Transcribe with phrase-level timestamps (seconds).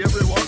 [0.00, 0.41] Everyone?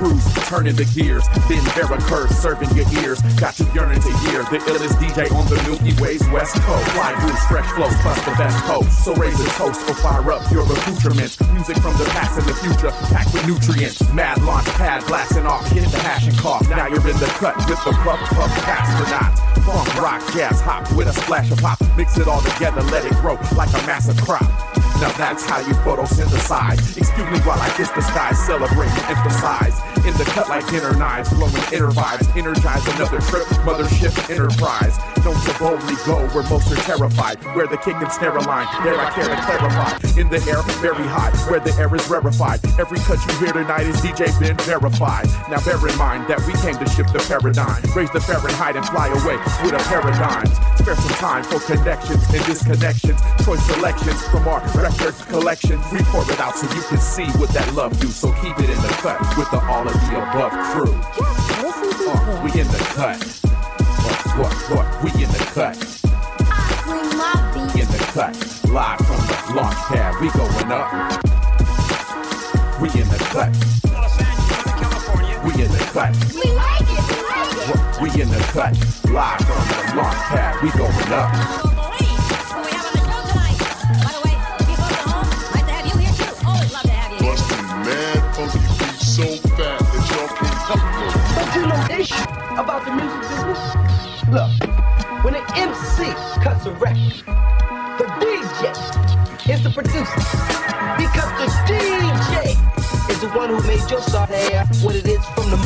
[0.00, 0.24] Crews.
[0.48, 1.28] Turning the gears.
[1.44, 2.32] Ben Vera curves.
[2.40, 3.20] Serving your ears.
[3.36, 4.40] Got you yearning to hear.
[4.48, 6.88] The illest DJ on the Milky Way's West Coast.
[6.96, 9.04] Fly blues, fresh flows, plus the best host.
[9.04, 11.36] So raise a toast or fire up your accoutrements.
[11.52, 12.90] Music from the past and the future.
[13.12, 14.00] Packed with nutrients.
[14.14, 15.04] Mad launch pad.
[15.04, 15.68] Blasting off.
[15.68, 16.64] Hit the hash and cough.
[16.70, 19.50] Now you're in the cut with the puff puff astronauts.
[19.68, 21.78] Funk, rock, jazz, hop with a splash of pop.
[21.96, 24.48] Mix it all together, let it grow like a massive crop.
[25.00, 26.98] Now that's how you photosynthesize.
[26.98, 29.80] Excuse me while I kiss the sky, celebrate emphasize.
[30.04, 32.28] In the cut like inner knives, blowing inner vibes.
[32.36, 34.98] Energize another trip, mothership enterprise.
[35.24, 37.36] Known to boldly go where most are terrified.
[37.54, 39.92] Where the kick and snare line, there I care to clarify.
[40.18, 42.64] In the air, very high, where the air is rarefied.
[42.80, 45.26] Every cut you hear tonight is DJ Ben verified.
[45.52, 47.82] Now bear in mind that we came to shift the paradigm.
[47.92, 50.56] Raise the Fahrenheit and fly away with a paradigms.
[50.80, 53.20] Spare some time for connections and disconnections.
[53.44, 55.76] Choice selections from our record collection.
[55.92, 58.08] We pour it out so you can see what that love do.
[58.08, 60.96] So keep it in the cut with the all of the above crew.
[61.12, 63.49] Just listen to Uh, we in the cut.
[64.20, 64.86] What, what, what?
[65.02, 65.76] We in the cut.
[66.44, 66.84] I
[67.16, 67.32] my.
[67.72, 68.36] In the cut.
[68.68, 70.20] Live from the launch pad.
[70.20, 70.92] We going up.
[72.80, 73.48] We in the cut.
[73.90, 75.40] Los Angeles, Southern California.
[75.40, 76.12] We in the cut.
[76.34, 77.00] We like it.
[77.08, 77.72] We like it.
[77.72, 77.80] What?
[78.02, 78.76] We in the cut.
[79.08, 80.60] Live from the launch pad.
[80.62, 81.32] We going up.
[81.32, 82.04] Oh, boy.
[82.60, 83.56] We have on the show tonight.
[84.04, 84.36] By the way,
[84.68, 86.28] people at home, nice to have you here too.
[86.44, 87.32] Always love to have you here.
[87.32, 89.24] Busting mad funky beats so
[89.56, 91.16] fat that y'all can't help it.
[91.40, 92.12] Don't you know this
[92.60, 93.89] about the music business?
[94.30, 94.48] Look,
[95.24, 96.04] when an MC
[96.40, 97.24] cuts a record,
[97.98, 98.70] the DJ
[99.50, 100.20] is the producer.
[100.96, 102.54] Because the DJ
[103.10, 104.28] is the one who made your song
[104.84, 105.56] what it is from the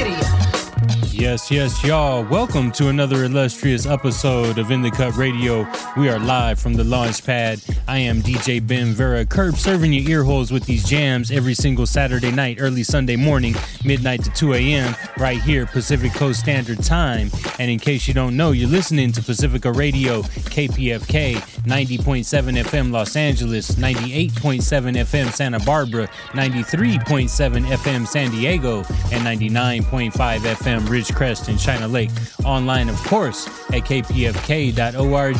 [0.00, 0.16] idiot.
[0.16, 2.24] Oh, Yes, yes, y'all.
[2.24, 5.64] Welcome to another illustrious episode of In the Cut Radio.
[5.96, 7.60] We are live from the launch pad.
[7.86, 11.86] I am DJ Ben Vera, curb serving your ear holes with these jams every single
[11.86, 13.54] Saturday night, early Sunday morning,
[13.84, 17.30] midnight to 2 a.m., right here, Pacific Coast Standard Time.
[17.60, 23.14] And in case you don't know, you're listening to Pacifica Radio, KPFK, 90.7 FM Los
[23.14, 24.60] Angeles, 98.7
[24.96, 28.78] FM Santa Barbara, 93.7 FM San Diego,
[29.12, 32.10] and 99.5 FM Ridgecrest and China Lake.
[32.44, 35.36] Online, of course, at kpfk.org.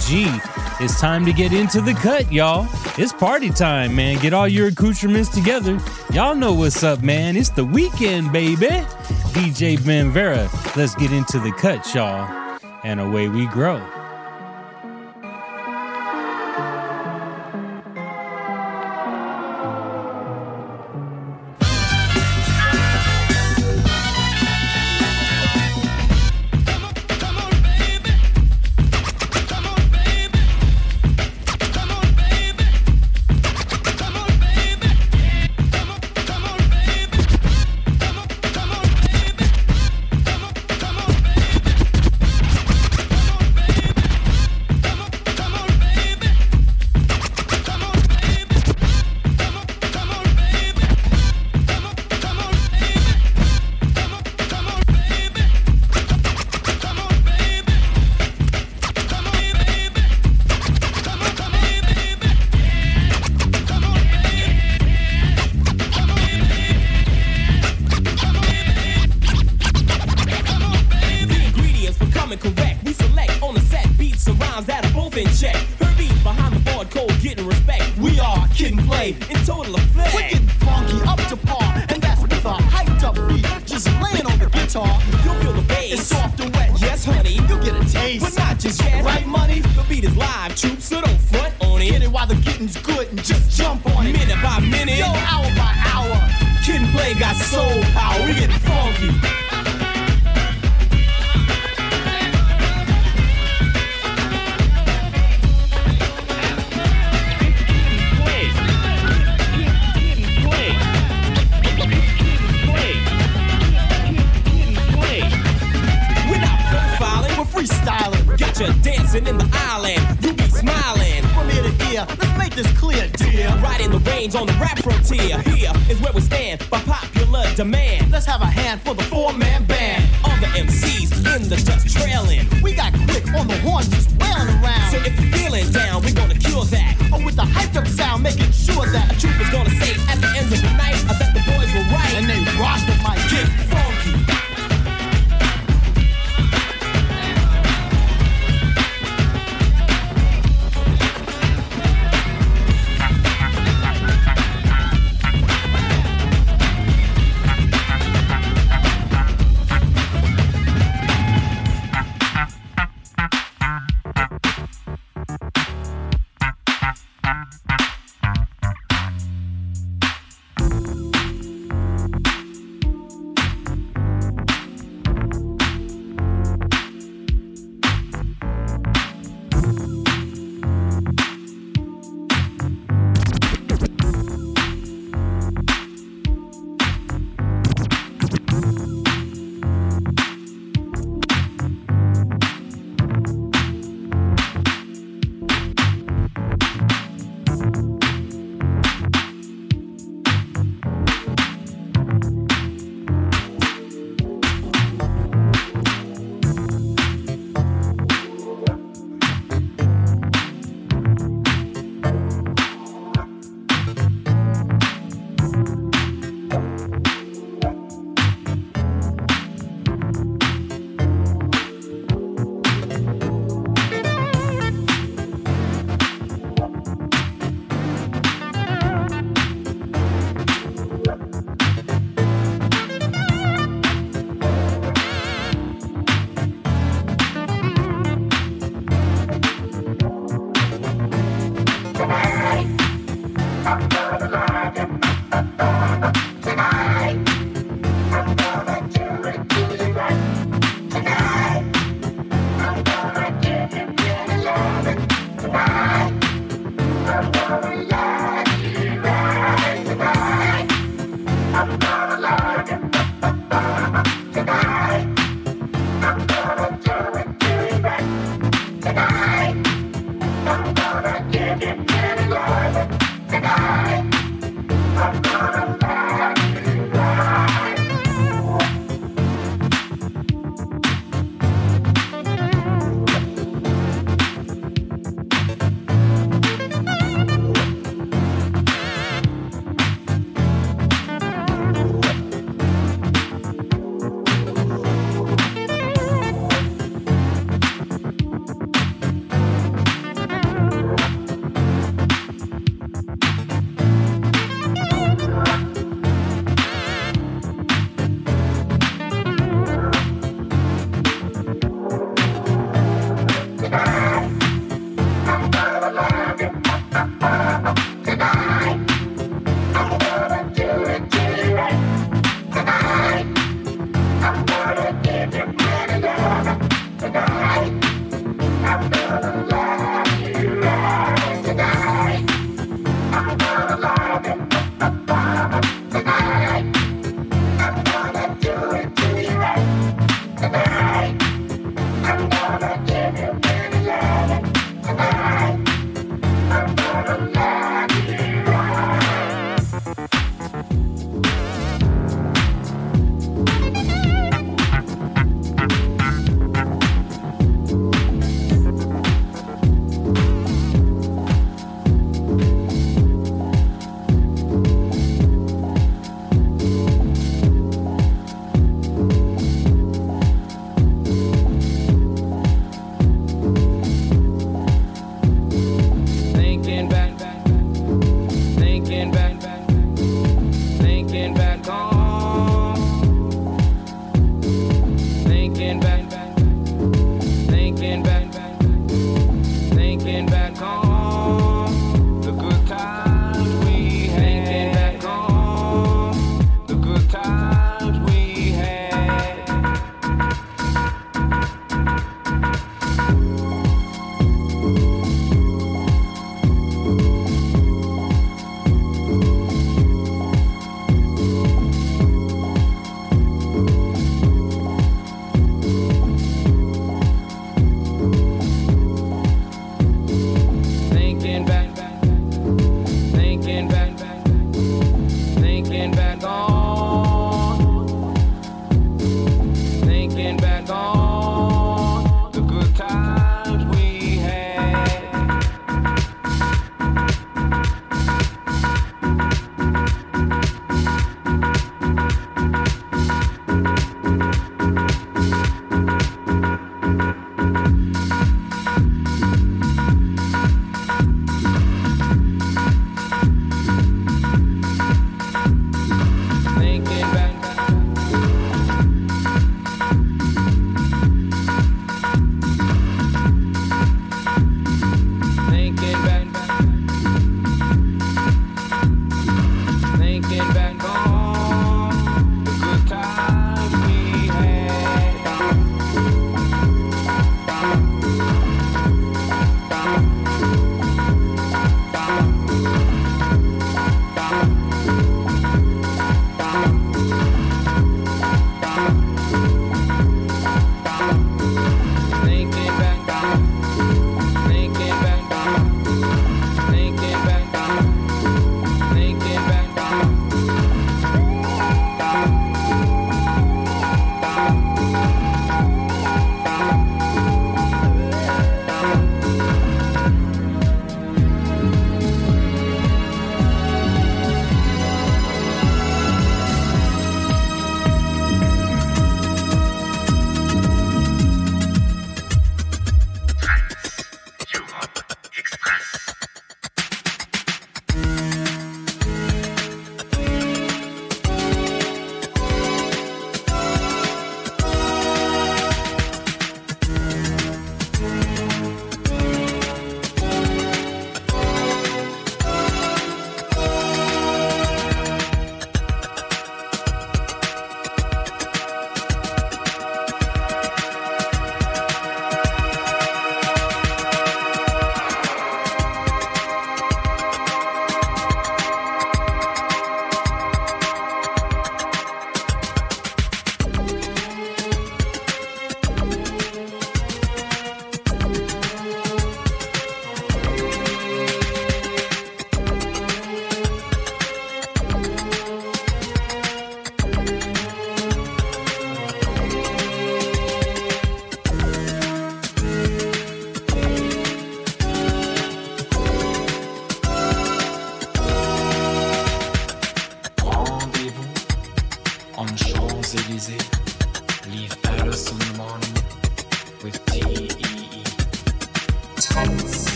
[0.81, 2.67] It's time to get into the cut, y'all.
[2.99, 4.19] It's party time, man.
[4.19, 5.79] Get all your accoutrements together.
[6.13, 7.37] Y'all know what's up, man.
[7.37, 8.67] It's the weekend, baby.
[9.35, 10.49] DJ Ben Vera.
[10.77, 12.59] Let's get into the cut, y'all.
[12.83, 14.04] And away we grow.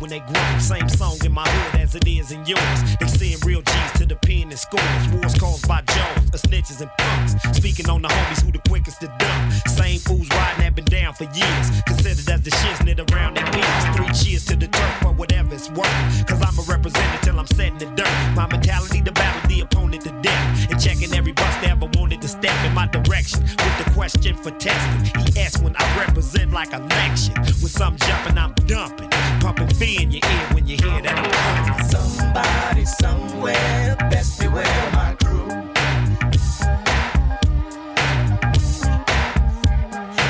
[0.00, 0.58] When they grow.
[0.58, 2.78] Same song in my hood as it is in yours.
[3.00, 5.08] They send real G's to the pen and scores.
[5.12, 7.34] Wars caused by Jones, the snitches and punks.
[7.56, 9.52] Speaking on the homies who the quickest to dump.
[9.68, 11.66] Same fools riding have been down for years.
[11.86, 13.84] Considered as the shits knit around their peers.
[13.96, 16.26] Three cheers to the turf for whatever it's worth.
[16.26, 18.10] Cause I'm a representative till I'm setting the dirt.
[18.34, 20.70] My mentality to battle the opponent to death.
[20.70, 23.42] And checking every bus that ever wanted to step in my direction.
[23.42, 25.22] With the question for testing.
[25.22, 27.34] He asked when I represent like election.
[27.62, 29.10] With some jumping, I'm dumping.
[29.40, 31.84] Pumping fear in your ear when you hear that I'm.
[31.88, 35.48] Somebody somewhere best beware my crew.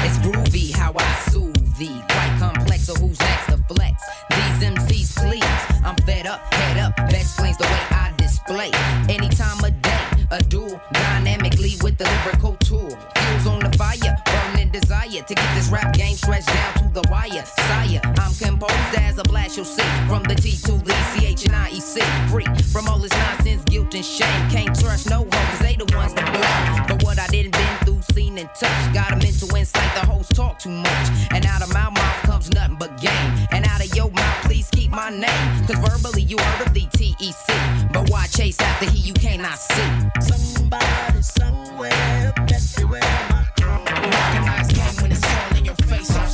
[0.04, 2.02] It's groovy how I soothe thee.
[2.08, 4.02] Quite complex, so who's next to flex?
[4.30, 5.84] These MCs, please.
[5.84, 6.96] I'm fed up, head up.
[6.96, 8.70] That explains the way I display.
[9.08, 12.90] Any time of day, a duel dynamically with the lyrical tool.
[13.16, 14.15] Fuels on the fire, burning
[14.80, 17.44] desire to get this rap game stretched down to the wire.
[17.66, 19.90] Sire, I'm composed as a blast, you'll see.
[20.06, 21.96] From the T to the CH and IEC.
[22.30, 24.50] Free from all this nonsense, guilt and shame.
[24.50, 26.88] Can't trust no cause they the ones to blame.
[26.88, 28.92] For what I didn't been through, seen and touched.
[28.92, 31.06] Got a mental insight, the host talk too much.
[31.30, 33.30] And out of my mouth comes nothing but game.
[33.52, 35.66] And out of your mouth, please keep my name.
[35.66, 37.92] Cause verbally you heard of the TEC.
[37.92, 39.88] But why chase after he you cannot see?
[40.20, 44.65] Somebody somewhere best beware my crew.
[45.82, 46.16] Face.
[46.16, 46.25] off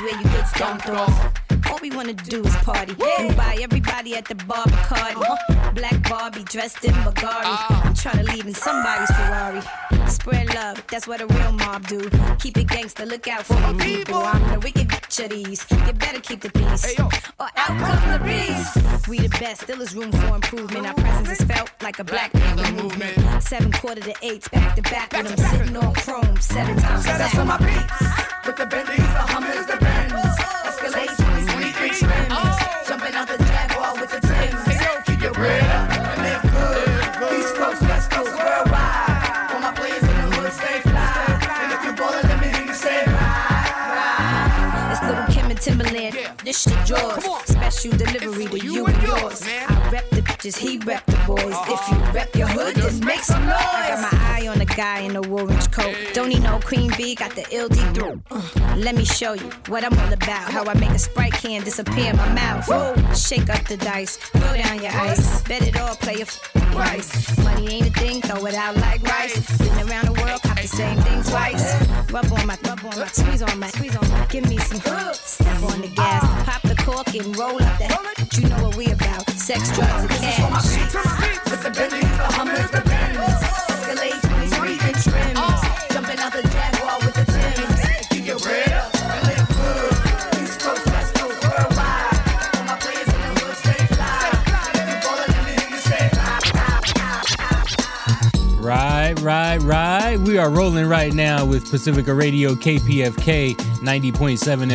[0.00, 1.32] where you get dumped off.
[1.70, 5.74] All we wanna do is party and buy everybody at the bar Bacardi.
[5.74, 7.84] Black Barbie dressed in Bulgari.
[7.86, 9.62] I'm trying to leave in somebody's Ferrari.
[10.08, 12.10] Spread love, that's what a real mob do.
[12.38, 14.16] Keep it gangster, look out for the people.
[14.16, 15.64] I'm the wicked bitch of these.
[15.86, 16.96] You better keep the peace,
[17.40, 19.08] or out come the beast.
[19.08, 20.86] We the best, still is room for improvement.
[20.86, 23.42] Our presence is felt like a black panther movement.
[23.42, 27.04] Seven quarter to eights, back to back with them sitting on chrome seven times.
[27.04, 28.46] Set us on my beats.
[28.46, 30.29] With the Bentleys, the Hummers, the Benz.
[50.50, 51.56] Bitches, he rep the boys.
[51.68, 53.54] If you rep your hood, then make some noise.
[53.58, 55.94] I got my eye on the guy in the orange coat.
[56.12, 58.22] Don't need no queen bee, got the LD through.
[58.30, 60.50] Uh, let me show you what I'm all about.
[60.50, 62.66] How I make a sprite can disappear in my mouth.
[62.68, 62.94] Whoa.
[63.14, 65.42] Shake up the dice, throw down your ice.
[65.42, 66.40] Bet it all, play a f-
[66.72, 67.38] price.
[67.38, 69.58] Money ain't a thing, throw it out like rice.
[69.58, 71.64] Been around the world, cop the same thing twice.
[72.10, 74.26] Rub on my, rub on my, squeeze on my, squeeze on my.
[74.26, 74.80] Give me some,
[75.14, 78.38] step on the gas, pop the cork and roll up that.
[78.38, 79.29] You know what we about?
[79.50, 80.40] Sex, drugs, and cash.
[99.20, 100.16] Right, right.
[100.16, 104.12] We are rolling right now with Pacifica Radio KPFK 90.7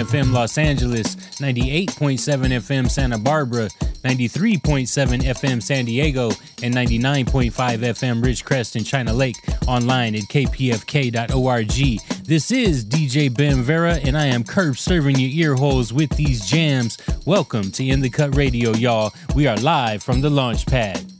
[0.03, 3.69] FM Los Angeles, 98.7 FM Santa Barbara,
[4.03, 6.29] 93.7 FM San Diego,
[6.61, 11.67] and 99.5 FM Ridgecrest and China Lake online at kpfk.org.
[12.25, 16.45] This is DJ Ben Vera, and I am curb serving your ear holes with these
[16.45, 16.99] jams.
[17.25, 19.11] Welcome to In the Cut Radio, y'all.
[19.33, 21.14] We are live from the launch pad.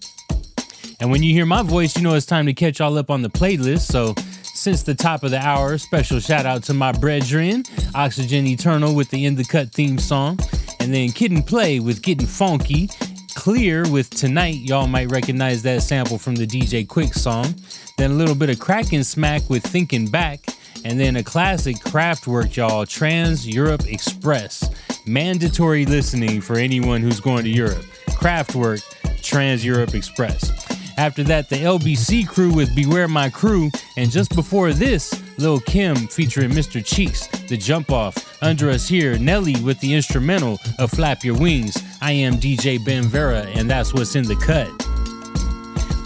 [0.99, 3.21] And when you hear my voice, you know it's time to catch all up on
[3.21, 3.91] the playlist.
[3.91, 8.95] So, since the top of the hour, special shout out to my brethren, Oxygen Eternal
[8.95, 10.39] with the In the Cut theme song,
[10.79, 12.88] and then Kid and Play with Getting Funky,
[13.36, 17.53] Kleeer with Tonight, y'all might recognize that sample from the DJ Quik song,
[17.97, 20.39] then a little bit of Kraken Smack with Thinking Back,
[20.86, 24.67] and then a classic Kraftwerk, y'all, Trans Europe Express.
[25.05, 27.84] Mandatory listening for anyone who's going to Europe.
[28.12, 28.81] Kraftwerk,
[29.21, 30.74] Trans Europe Express.
[30.97, 35.95] After that, the LBC crew with Beware My Crew, and just before this, Lil Kim
[36.08, 36.84] featuring Mr.
[36.84, 38.41] Cheeks, The Jump Off.
[38.41, 41.77] Under us here, Nelly with the instrumental of Flap Your Wings.
[42.01, 44.69] I am DJ Ben Vera, and that's what's in the cut.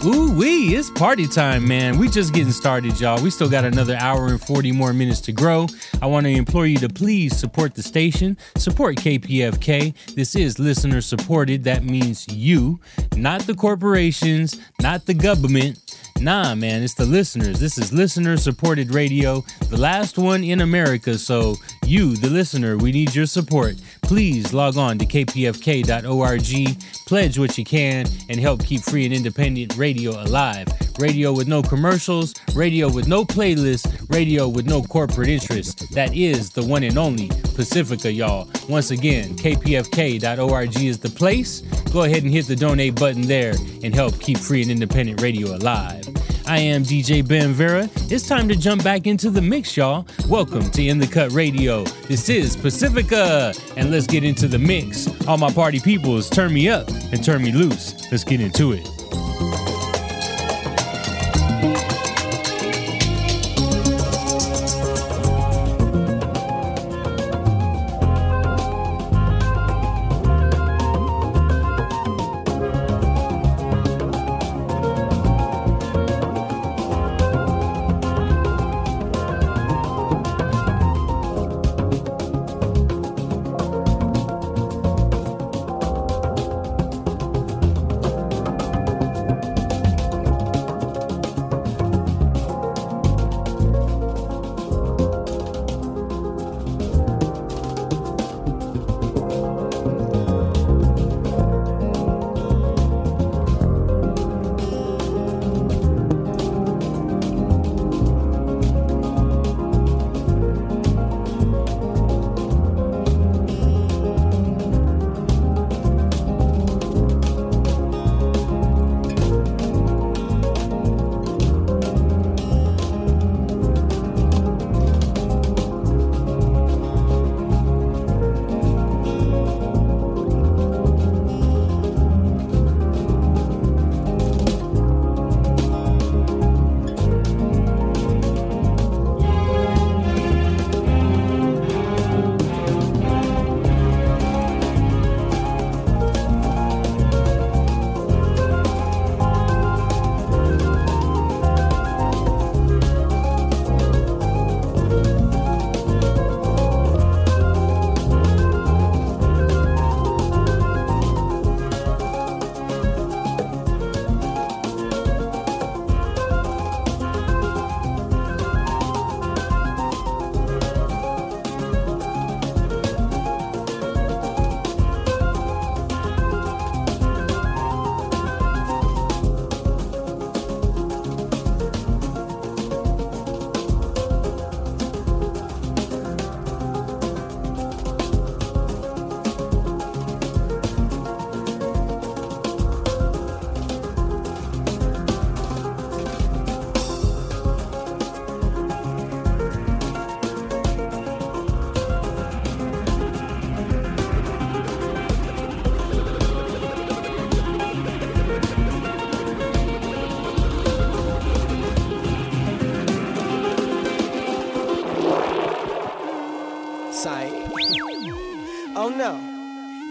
[0.02, 1.98] Ooh wee, it's party time, man.
[1.98, 3.22] We just getting started, y'all.
[3.22, 5.66] We still got another hour and 40 more minutes to grow.
[6.00, 10.14] I want to implore you to please support the station, support KPFK.
[10.14, 11.64] This is listener supported.
[11.64, 12.80] That means you,
[13.14, 15.78] not the corporations, not the government.
[16.20, 17.58] Nah, man, it's the listeners.
[17.58, 21.16] This is listener supported radio, the last one in America.
[21.16, 21.56] So,
[21.86, 23.76] you, the listener, we need your support.
[24.02, 29.78] Please log on to kpfk.org, pledge what you can, and help keep free and independent
[29.78, 30.68] radio alive.
[30.98, 35.88] Radio with no commercials, radio with no playlists, radio with no corporate interests.
[35.94, 38.50] That is the one and only Pacifica, y'all.
[38.68, 41.60] Once again, kpfk.org is the place.
[41.92, 45.56] Go ahead and hit the donate button there and help keep free and independent radio
[45.56, 46.09] alive.
[46.46, 47.88] I am DJ Ben Vera.
[48.10, 50.06] It's time to jump back into the mix, y'all.
[50.28, 51.84] Welcome to In the Cut Radio.
[52.08, 55.08] This is Pacifica, and let's get into the mix.
[55.26, 58.10] All my party peoples, turn me up and turn me loose.
[58.10, 59.69] Let's get into it.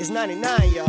[0.09, 0.88] 99, y'all.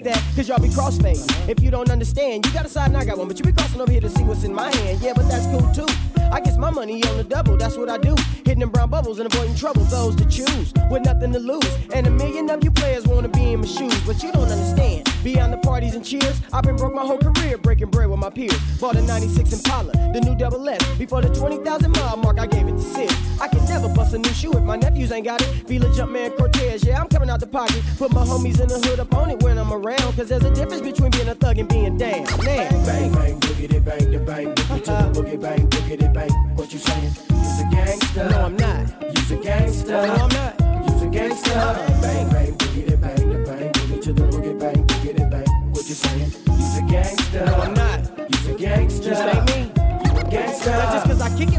[0.00, 0.22] You that.
[0.34, 1.48] Cause y'all be crossfading.
[1.48, 3.28] If you don't understand, you got a side and I got one.
[3.28, 5.00] But you be crossing over here to see what's in my hand.
[5.00, 5.86] Yeah, but that's cool too.
[6.32, 8.14] I guess my money on the double, that's what I do.
[8.44, 11.68] Hitting them brown bubbles and avoiding trouble, those to choose with nothing to lose.
[11.94, 15.08] And a million of you players wanna be in my shoes, but you don't understand.
[15.22, 18.30] Beyond the parties and cheers, I've been broke my whole career breaking bread with my
[18.30, 18.58] peers.
[18.80, 20.84] Bought a 96 Impala, the new double S.
[20.98, 23.12] Before the 20,000 mile mark, I gave it to Sid.
[23.40, 25.48] I can never bust a new shoe if my nephews ain't got it.
[25.66, 27.82] Vila Jumpman Cortez, yeah, I'm coming out the pocket.
[27.96, 30.16] Put my homies in the hood up on it when I'm around.
[30.16, 32.24] Cause there's a difference between being a thug and being down.
[32.24, 33.80] Now, Bang, bang, bang, boogity, uh-huh.
[33.80, 36.30] bang, the bang, the boogie, bang, boogity, bang.
[36.56, 37.12] What you saying?
[37.30, 38.28] You's a gangster.
[38.28, 39.16] No, I'm not.
[39.16, 39.92] You's a gangster.
[39.92, 40.90] No, I'm not.
[40.90, 41.95] You's a gangster.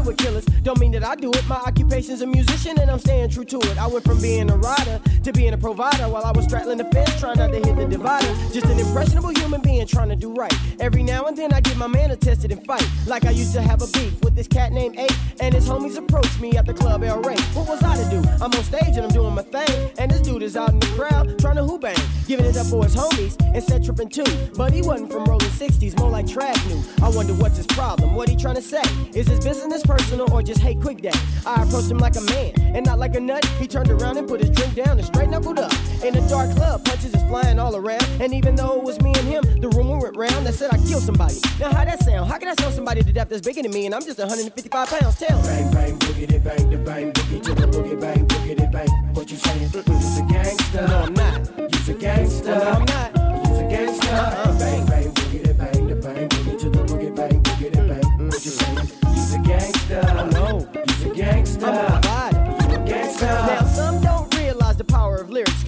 [0.08, 1.46] With killers, don't mean that I do it.
[1.46, 3.78] My occupation's a musician and I'm staying true to it.
[3.78, 6.84] I went from being a rider to being a provider while I was straddling the
[6.84, 8.26] fence trying not to hit the divider.
[8.52, 10.54] Just an impressionable human being trying to do right.
[10.80, 12.86] Every now and then I get my man attested and fight.
[13.06, 15.96] Like I used to have a beef with this cat named Ape and his homies
[15.98, 17.36] approached me at the club El Rey.
[17.52, 18.22] What was I to do?
[18.42, 19.90] I'm on stage and I'm doing my thing.
[19.98, 21.96] And this dude is out in the crowd trying to hoop bang.
[22.26, 24.24] Giving it up for his homies and set tripping too.
[24.56, 26.82] But he wasn't from rolling 60s, more like trash new.
[27.02, 28.82] I wonder what's his problem, what he trying to say.
[29.14, 31.18] Is his business personal or just hate quick day?
[31.44, 33.44] I approached him like a man and not like a nut.
[33.58, 35.72] He turned around and put his drink down and straight knuckled up.
[36.04, 38.04] In a dark club, punches is flying all around.
[38.20, 40.78] And even though it was me and him, the rumor went round that said I
[40.88, 41.36] killed somebody.
[41.58, 42.30] Now how that sound?
[42.30, 44.88] How can I sell somebody to death that's bigger than me and I'm just 155
[44.88, 45.16] pounds?
[45.18, 45.42] Tell.
[45.42, 48.88] Bang, bang, boogity, bang, the bang, boogie to the boogie, bang, boogity, bang.
[49.14, 49.62] What you saying?
[49.62, 50.86] You's a gangster.
[50.86, 51.72] No, I'm not.
[51.72, 52.54] You's a gangster.
[52.54, 53.48] No, I'm not.
[53.48, 54.08] You's a gangster.
[54.08, 54.58] Uh-uh.
[54.58, 54.87] Bang, bang,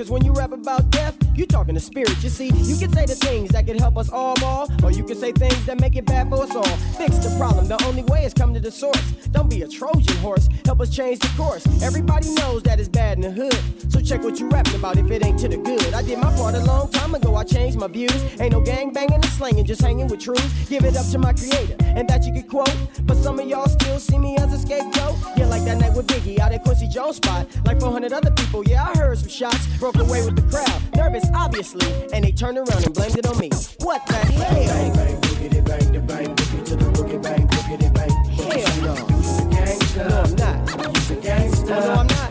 [0.00, 2.22] cause when you rap about death, you talking to spirit.
[2.22, 5.02] You see, you can say the things that can help us all more, or you
[5.02, 6.76] can say things that make it bad for us all.
[6.98, 9.00] Fix the problem, the only way is come to the source.
[9.32, 11.66] Don't be a Trojan horse, help us change the course.
[11.82, 13.58] Everybody knows that it's bad in the hood,
[13.90, 15.94] so check what you rapping about if it ain't to the good.
[15.94, 18.20] I did my part a long time ago, I changed my views.
[18.38, 20.68] Ain't no gang banging and slanging, just hanging with truths.
[20.68, 22.76] Give it up to my creator, and that you could quote.
[23.04, 25.16] But some of y'all still see me as a scapegoat.
[25.38, 27.46] Yeah, like that night with Biggie out at Quincy Jones spot.
[27.64, 29.66] Like 400 other people, yeah, I heard some shots.
[29.78, 33.38] Broke away with the crowd, nervous obviously, and they turned around and blamed it on
[33.38, 33.50] me.
[33.80, 34.54] What the hell?
[34.54, 38.10] Bang, bang, boogity, bang, the bang, boogie to the boogie, bang, boogity, bang.
[38.34, 38.94] Hell no.
[39.16, 40.08] You's a gangster.
[40.08, 40.96] No, I'm not.
[40.96, 41.66] You's a gangster.
[41.66, 42.29] No, I'm not.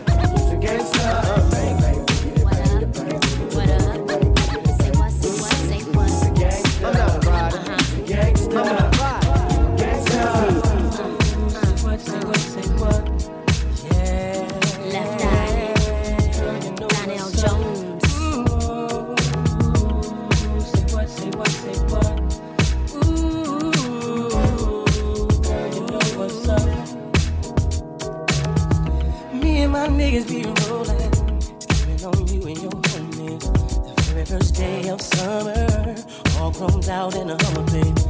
[35.00, 35.94] Summer,
[36.38, 38.02] all grown out in a Hummer, baby.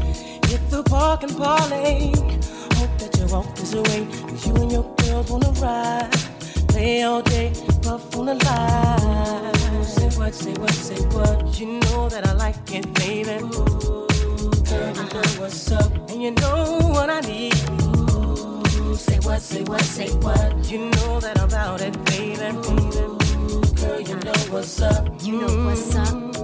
[0.49, 2.13] Hit the park and parlay.
[2.79, 4.07] Hope that you walk this away,
[4.45, 6.11] you and your girls wanna ride.
[6.69, 9.85] Play all day, puff on the line.
[9.85, 11.59] Say what, say what, say what.
[11.59, 13.43] You know that I like it, baby.
[13.43, 14.07] Ooh,
[14.69, 17.55] girl, you know what's up, and you know what I need.
[17.71, 20.71] Ooh, say what, say what, say what.
[20.71, 22.57] You know that I'm about it, baby.
[22.57, 25.09] Ooh, girl, you know what's up.
[25.23, 26.40] You know what's up.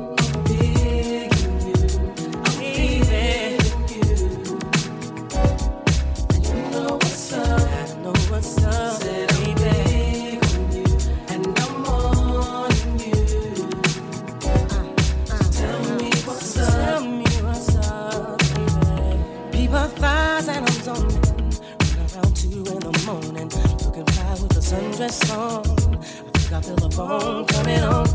[24.97, 25.61] dress on.
[25.61, 28.07] I think I feel a bone coming on.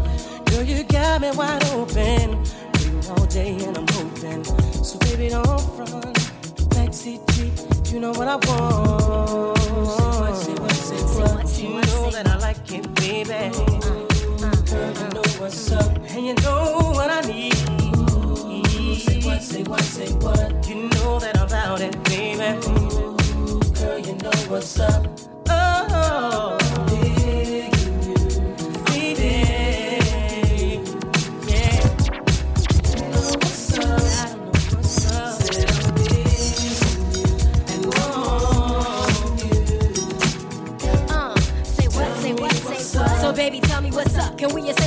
[0.45, 2.39] Girl, you got me wide open.
[2.39, 4.43] With you all day and I'm hoping.
[4.83, 6.17] So baby, don't front.
[6.73, 9.61] Backseat Jeep, you know what I want.
[11.59, 13.51] You know that I like it, baby.
[14.71, 17.53] Girl, you know what's up, and you know what I need.
[18.97, 20.67] Say what, say what, say what.
[20.67, 22.59] You know that about it, baby.
[23.79, 25.05] Girl, you know what's up.
[25.47, 26.60] Oh.
[44.41, 44.80] Can we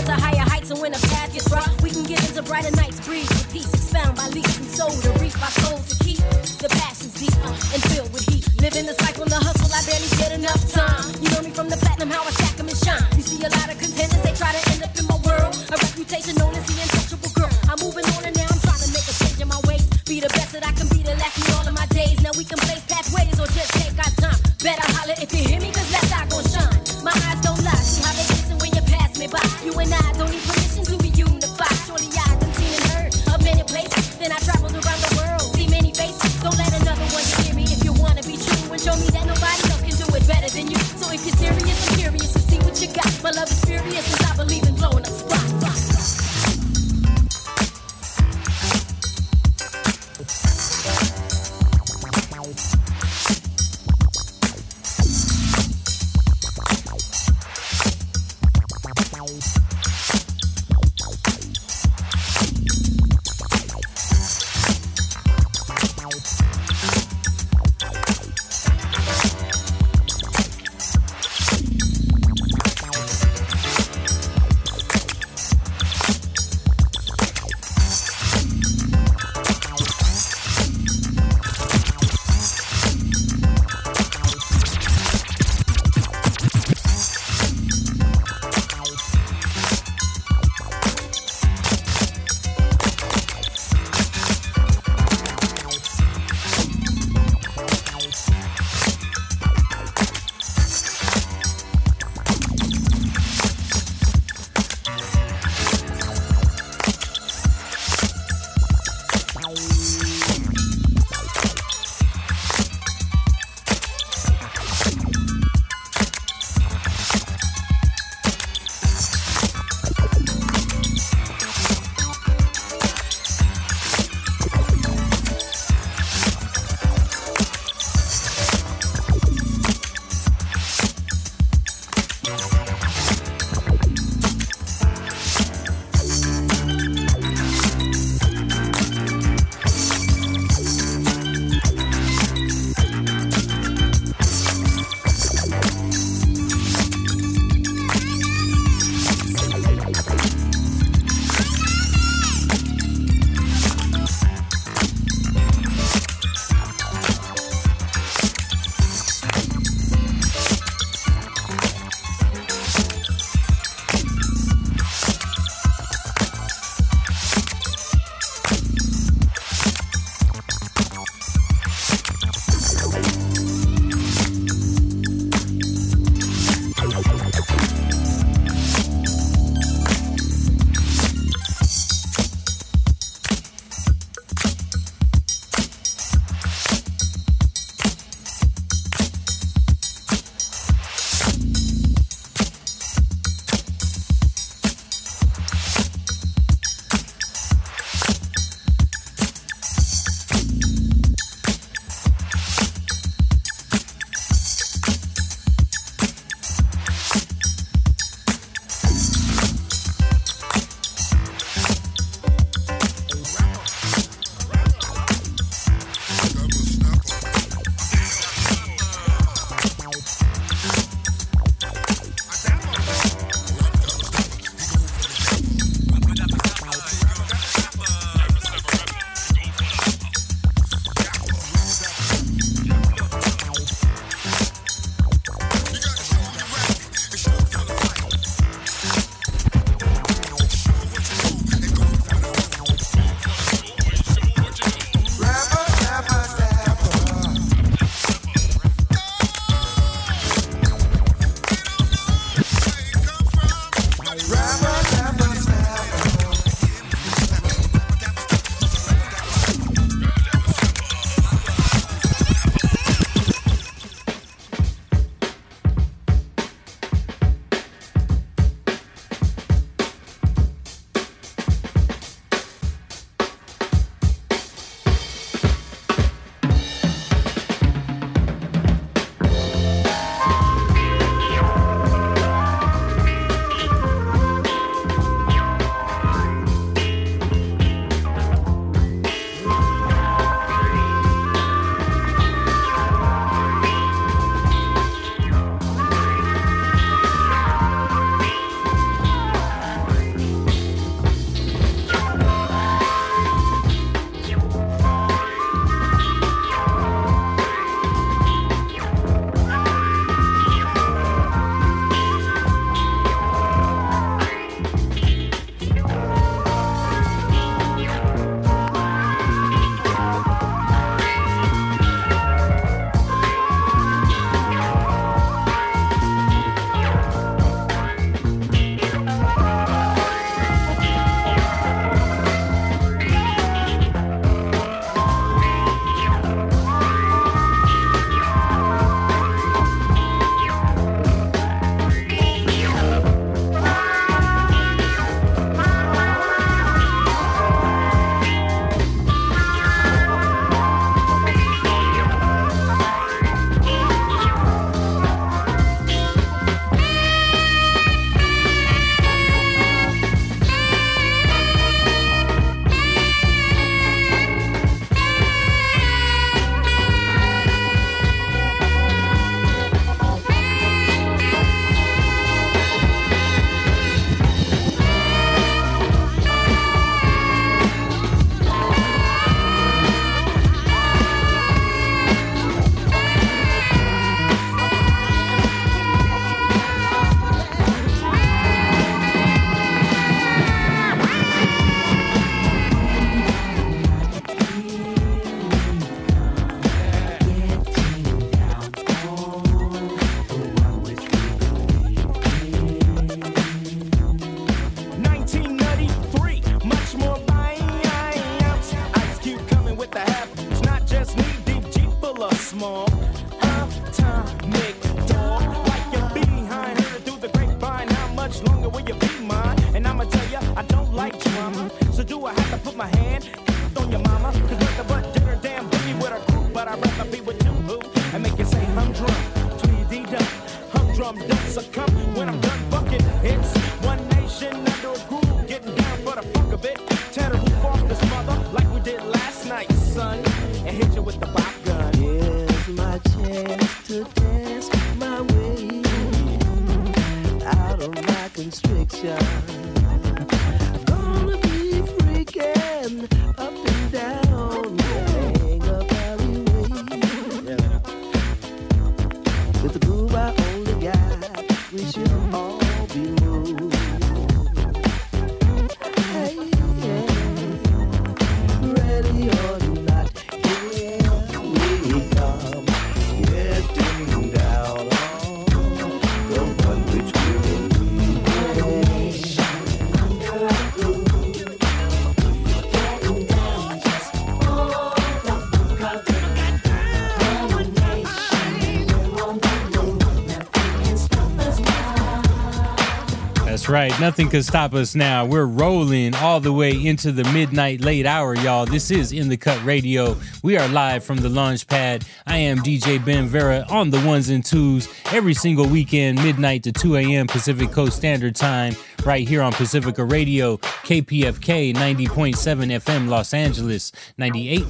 [493.74, 493.98] right.
[493.98, 495.24] Nothing can stop us now.
[495.24, 498.66] We're rolling all the way into the midnight late hour, y'all.
[498.66, 500.16] This is In the Cut Radio.
[500.44, 502.04] We are live from the launch pad.
[502.24, 506.72] I am DJ Ben Vera on the ones and twos every single weekend, midnight to
[506.72, 507.26] 2 a.m.
[507.26, 514.64] Pacific Coast Standard Time, right here on Pacifica Radio, KPFK 90.7 FM Los Angeles, 98.7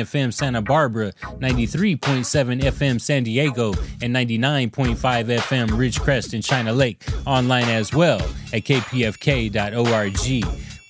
[0.00, 7.02] FM Santa Barbara, 93.7 FM San Diego, and 99.5 FM Ridgecrest in China Lake.
[7.26, 8.20] Online as well
[8.52, 10.14] at kpfk.org.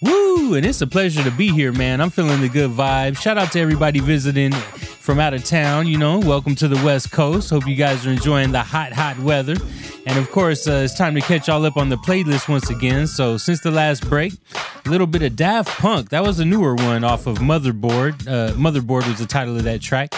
[0.02, 0.54] Woo!
[0.54, 2.00] And it's a pleasure to be here, man.
[2.00, 3.16] I'm feeling the good vibe.
[3.16, 4.52] Shout out to everybody visiting
[5.05, 5.86] from out of town.
[5.86, 7.50] You know, welcome to the West Coast.
[7.50, 9.55] Hope you guys are enjoying the hot, hot weather.
[10.07, 13.07] And of course, uh, it's time to catch y'all up on the playlist once again.
[13.07, 14.32] So, since the last break,
[14.86, 16.09] a little bit of Daft Punk.
[16.09, 18.26] That was a newer one off of Motherboard.
[18.26, 20.14] Uh, Motherboard was the title of that track.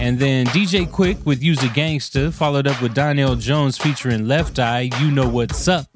[0.00, 4.58] And then DJ Quik with Use a Gangsta, followed up with Donell Jones featuring Left
[4.58, 5.86] Eye, You Know What's Up.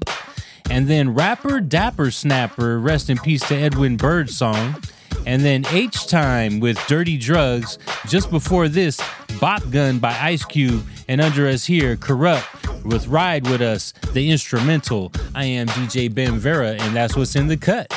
[0.70, 4.76] And then rapper Dapper Snapper, rest in peace to Edwin Birdsong.
[5.27, 7.79] And then H Time with Dirty Drugs.
[8.07, 9.01] Just before this,
[9.41, 10.85] Bop Gun by Ice Cube.
[11.09, 15.13] And under us here, Kurupt with Ride With Us, the instrumental.
[15.35, 17.93] I am DJ Ben Vera, and that's what's in the cut.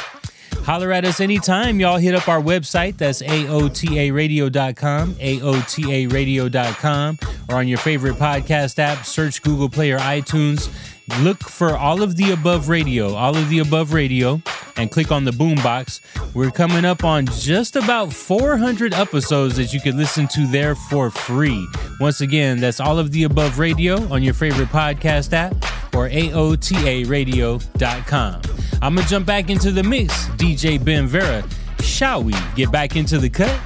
[0.63, 1.79] Holler at us anytime.
[1.79, 2.97] Y'all hit up our website.
[2.97, 9.05] That's AOTARadio.com, AOTARadio.com, or on your favorite podcast app.
[9.05, 10.69] Search Google Play or iTunes.
[11.19, 14.41] Look for all of the above radio, all of the above radio,
[14.77, 15.99] and click on the boombox.
[16.33, 21.09] We're coming up on just about 400 episodes that you can listen to there for
[21.09, 21.67] free.
[21.99, 25.53] Once again, that's all of the above radio on your favorite podcast app
[25.93, 28.41] or AOTARadio.com.
[28.81, 31.43] I'm going to jump back into the mix, DJ Ben Vera.
[31.81, 33.59] Shall we get back into the cut?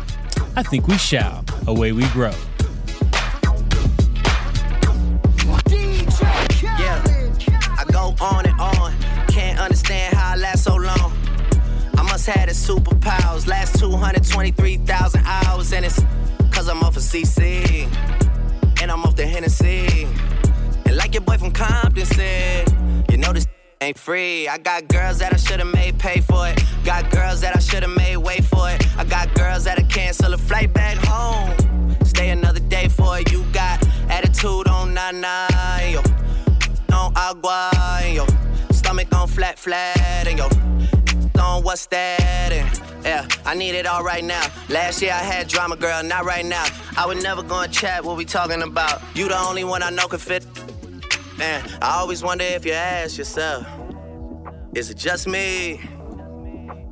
[0.56, 1.46] I think we shall.
[1.68, 2.34] Away we grow.
[8.22, 8.94] On and on.
[9.28, 11.14] Can't understand how I last so long.
[11.98, 13.48] I must have the superpowers.
[13.48, 16.02] Last 223,000 hours, and it's
[16.52, 17.88] cause I'm off of CC.
[18.82, 20.08] And I'm off the Hennessy.
[20.86, 22.68] And like your boy from Compton said,
[23.10, 23.48] you know this
[23.82, 24.48] ain't free.
[24.48, 26.64] I got girls that I should've made pay for it.
[26.84, 28.86] Got girls that I should've made wait for it.
[28.98, 31.56] I got girls that I cancel a flight back home.
[32.06, 33.32] Stay another day for it.
[33.32, 35.22] You got attitude on nine
[35.92, 36.02] yo.
[37.18, 37.72] Agua,
[38.04, 38.26] and yo.
[38.72, 40.48] Stomach on flat, flat, and yo.
[41.42, 42.52] On what's that?
[42.52, 44.46] And yeah, I need it all right now.
[44.70, 46.66] Last year I had drama, girl, not right now.
[46.96, 49.02] I would never go and chat what we talking about.
[49.16, 50.46] You the only one I know can fit.
[51.40, 53.66] Man, I always wonder if you ask yourself,
[54.76, 55.82] is it just me?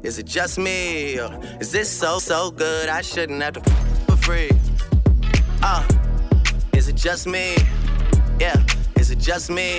[0.02, 1.20] Is it just me?
[1.20, 3.70] Or is this so, so good I shouldn't have to
[4.08, 4.50] for free?
[5.62, 5.88] Uh,
[6.74, 7.56] is it just me?
[8.40, 8.64] Yeah,
[9.06, 9.78] is it just me?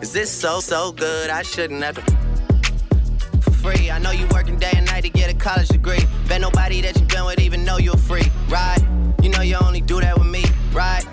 [0.00, 3.90] Is this so, so good I shouldn't have to for free?
[3.90, 5.98] I know you working day and night to get a college degree.
[6.28, 8.78] Bet nobody that you've been with even know you're free, right?
[9.20, 11.04] You know you only do that with me, right?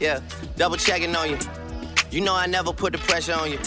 [0.00, 0.20] Yeah,
[0.56, 1.38] double checking on you.
[2.10, 3.58] You know I never put the pressure on you.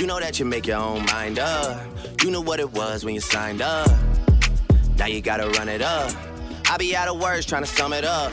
[0.00, 1.86] You know that you make your own mind up.
[2.22, 3.90] You knew what it was when you signed up.
[4.96, 6.10] Now you gotta run it up.
[6.70, 8.32] I be out of words trying to sum it up.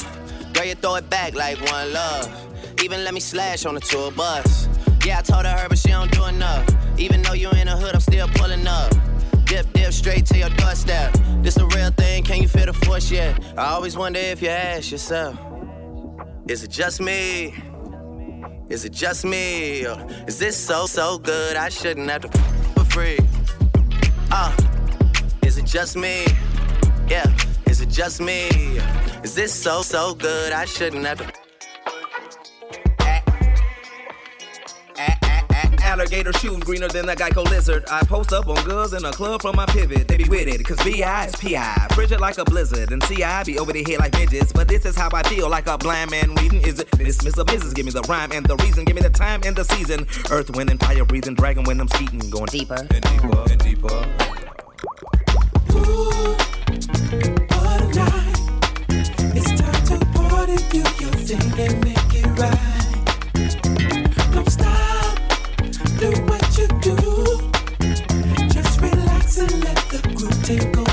[0.53, 2.44] Girl, you throw it back like one love.
[2.83, 4.67] Even let me slash on the tour bus.
[5.05, 6.67] Yeah, I told her, but she don't do enough.
[6.97, 8.91] Even though you in the hood, I'm still pulling up.
[9.45, 11.15] Dip, dip, straight to your doorstep.
[11.41, 13.39] This a real thing, can you feel the force yet?
[13.57, 15.37] I always wonder if you ask yourself,
[16.47, 17.53] is it just me?
[18.69, 19.85] Is it just me?
[19.85, 22.37] Or is this so, so good I shouldn't have to
[22.73, 23.19] for free?
[24.31, 24.55] Uh,
[25.43, 26.25] is it just me?
[27.07, 27.31] Yeah,
[27.67, 28.47] is it just me?
[29.23, 30.51] Is this so, so good?
[30.51, 31.44] I shouldn't have to.
[35.95, 37.85] Alligator shoes greener than a Geico lizard.
[37.89, 40.09] I post up on girls in a club from my pivot.
[40.09, 41.87] They be with it, cause BI is PI.
[41.93, 42.91] Frigid like a blizzard.
[42.91, 44.51] And CI be over the head like midgets.
[44.51, 46.61] But this is how I feel like a blind man reading.
[46.63, 47.73] Is it Miss Miss or Mrs.
[47.73, 48.83] Give me the rhyme and the reason.
[48.83, 50.05] Give me the time and the season.
[50.31, 51.33] Earth, wind, and fire breathing.
[51.33, 52.29] Dragon when I'm skeeting.
[52.29, 53.95] Going deeper and deeper and deeper.
[57.55, 58.39] What a night.
[59.33, 62.74] It's time to party, do your thing and make it right.
[70.01, 70.84] The groove take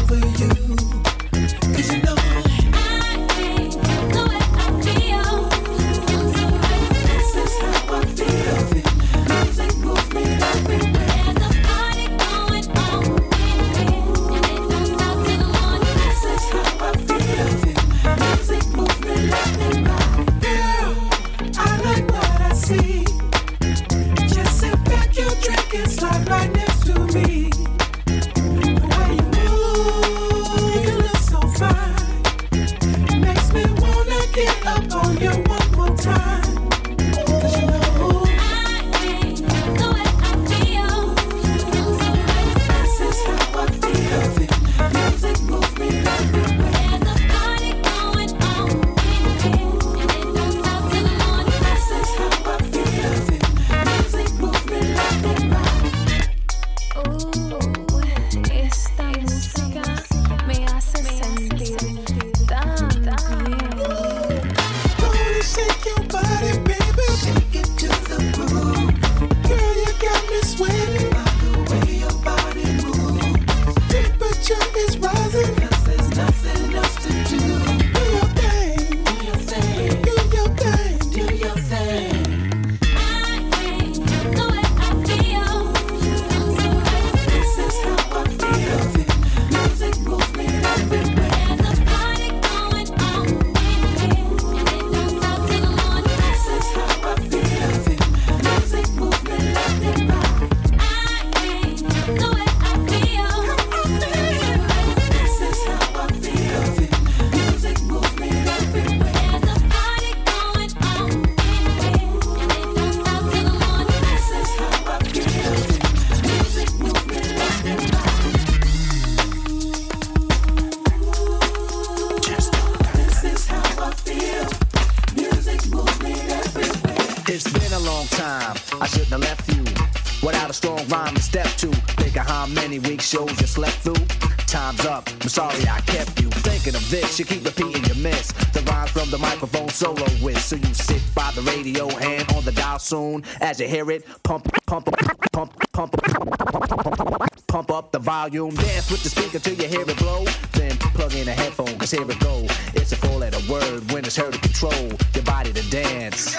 [133.12, 134.06] shows you slept through.
[134.46, 135.06] Time's up.
[135.20, 137.18] I'm sorry I kept you thinking of this.
[137.18, 138.32] You keep repeating your miss.
[138.54, 140.40] The rhymes from the microphone solo with.
[140.40, 143.22] So you sit by the radio, hand on the dial soon.
[143.42, 144.86] As you hear it, pump, pump,
[145.30, 148.54] pump, pump, pump, pump up the volume.
[148.54, 150.24] Dance with the speaker till you hear it blow.
[150.52, 152.46] Then plug in a headphone, cause here it go.
[152.72, 156.34] It's a four letter word when it's heard to control your body to dance.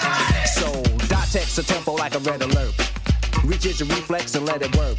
[0.58, 2.74] So, dot text a tempo like a red alert.
[3.44, 4.98] Reaches your reflex and let it work.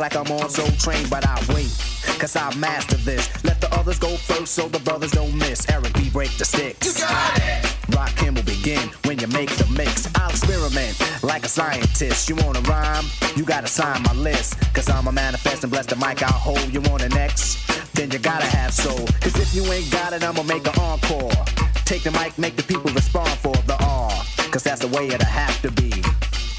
[0.00, 1.68] Mic like I'm on Soul Train, but I wait,
[2.18, 3.28] cause I master this.
[3.44, 5.68] Let the others go first so the brothers don't miss.
[5.68, 6.08] Eric B.
[6.08, 6.86] break the sticks.
[6.86, 7.64] You got it!
[7.92, 10.08] Rakim will begin when you make the mix.
[10.14, 12.30] I'll experiment like a scientist.
[12.30, 13.04] You wanna rhyme?
[13.36, 14.58] You gotta sign my list.
[14.72, 16.72] Cause I'm a manifest and bless the mic I'll hold.
[16.72, 17.62] You want an X?
[17.92, 19.06] Then you gotta have soul.
[19.20, 21.44] Cause if you ain't got it, I'ma make an encore.
[21.84, 24.10] Take the mic, make the people respond for the R.
[24.50, 25.92] Cause that's the way it'll have to be.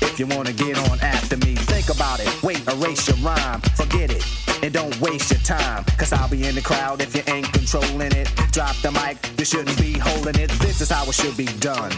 [0.02, 2.44] If you wanna get on after me, think about it.
[2.44, 2.51] Wait,
[2.82, 4.26] erase your rhyme, forget it.
[4.64, 8.12] And don't waste your time, cause I'll be in the crowd if you ain't controlling
[8.14, 8.30] it.
[8.52, 10.50] Drop the mic, you shouldn't be holding it.
[10.62, 11.92] This is how it should be done.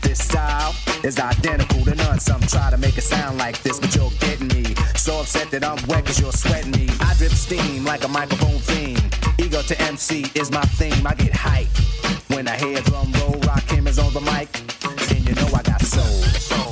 [0.00, 0.74] This style
[1.04, 2.18] is identical to none.
[2.20, 4.74] Some try to make it sound like this, but you're getting me.
[4.96, 6.88] So upset that I'm wet cause you're sweating me.
[7.00, 8.98] I drip steam like a microphone theme.
[9.38, 11.06] Ego to MC is my theme.
[11.06, 11.68] I get hype
[12.28, 13.40] when I hear drum roll.
[13.48, 14.48] Rakim is on the mic.
[15.10, 16.67] And you know I got soul.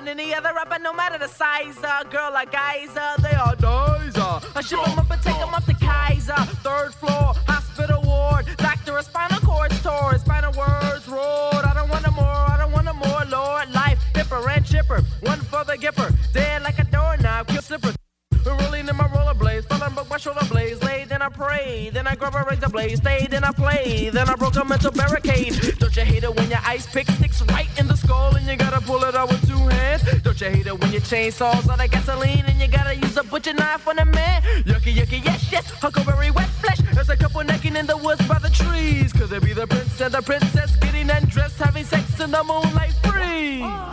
[0.00, 1.76] Than any other rapper, no matter the size.
[1.82, 4.40] Uh, girl like Isa, they are dizer.
[4.56, 6.42] I ship 'em up and take 'em up to Kaiser.
[6.64, 8.46] Third floor, hospital ward.
[8.56, 11.64] Doctor of spinal cord store, spinal words roared.
[11.70, 13.72] I don't want no more, I don't want no more, Lord.
[13.74, 15.02] Life, hipper and chipper.
[15.20, 16.10] One for the gipper.
[16.32, 17.92] Dead like a doorknob, kill slipper.
[18.46, 20.82] Rolling in my rollerblades, falling broke my shoulder blades.
[20.82, 22.96] Lay, then I pray, then I grab a razor blade.
[22.96, 25.76] Stay, then I play, then I broke a mental barricade.
[25.78, 28.56] Don't you hate it when your ice pick sticks right in the skull and you
[28.56, 29.49] gotta pull it out with
[30.40, 33.22] Don't you hate it when your chainsaws out of gasoline and you gotta use a
[33.22, 34.40] butcher knife on a man?
[34.64, 36.78] Yucky, yucky, yes, yes, huckleberry wet flesh.
[36.94, 39.12] There's a couple necking in the woods by the trees.
[39.12, 42.94] Cause it be the prince and the princess getting undressed, having sex in the moonlight
[43.02, 43.89] free.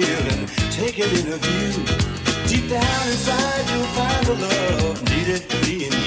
[0.00, 1.84] I'm feeling, take a view.
[2.48, 5.99] Deep down inside, you'll find the love needed for me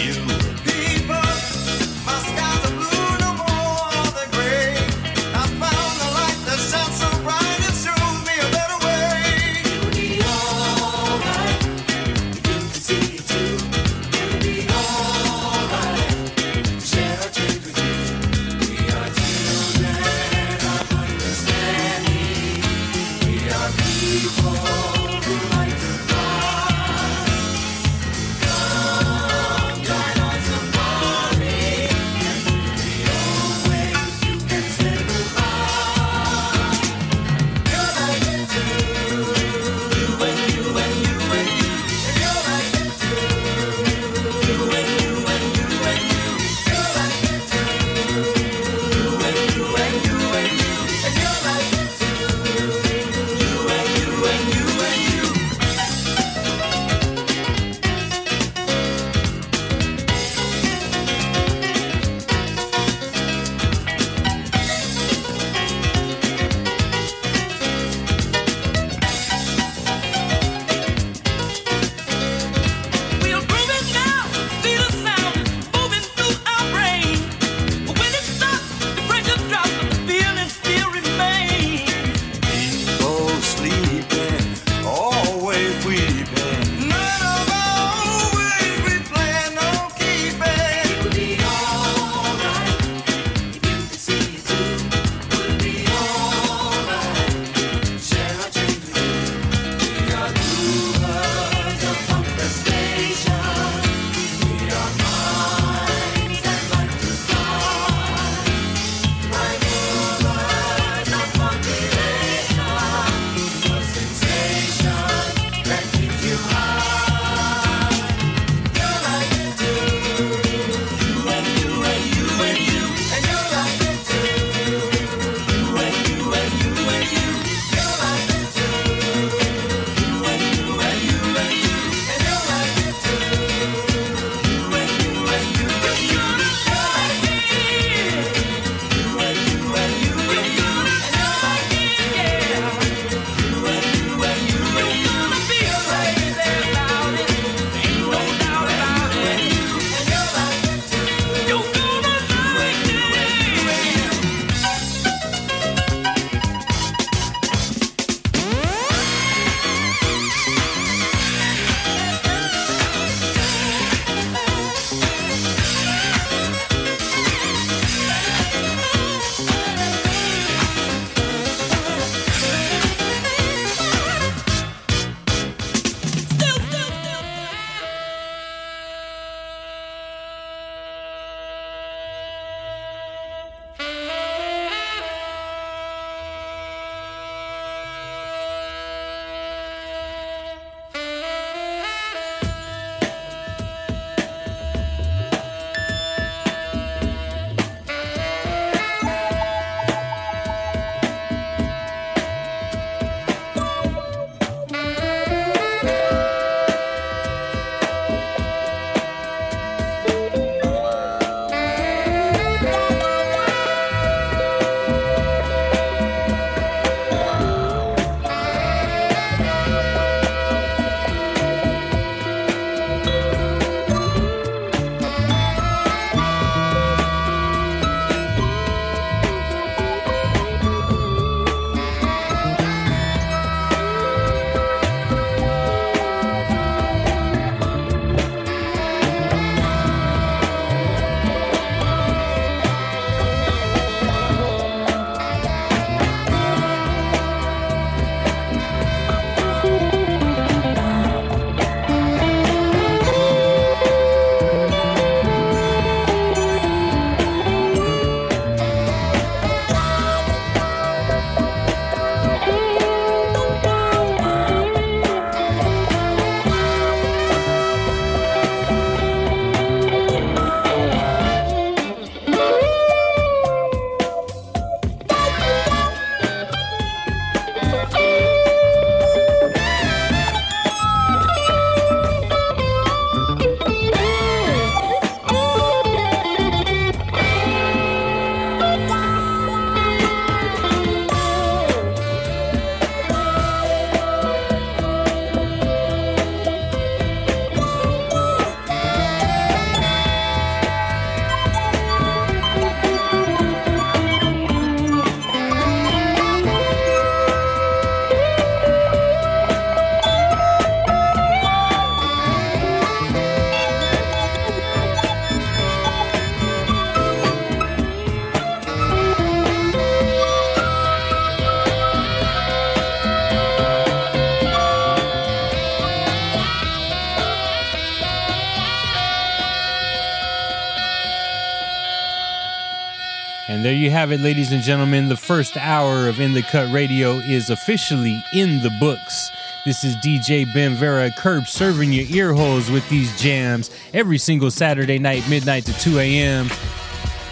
[333.63, 335.07] There you have it, ladies and gentlemen.
[335.07, 339.31] The first hour of In the Cut Radio is officially in the books.
[339.63, 344.51] This is DJ Ben Vera Curb serving your ear holes with these jams every single
[344.51, 346.49] Saturday night, midnight to 2 a.m.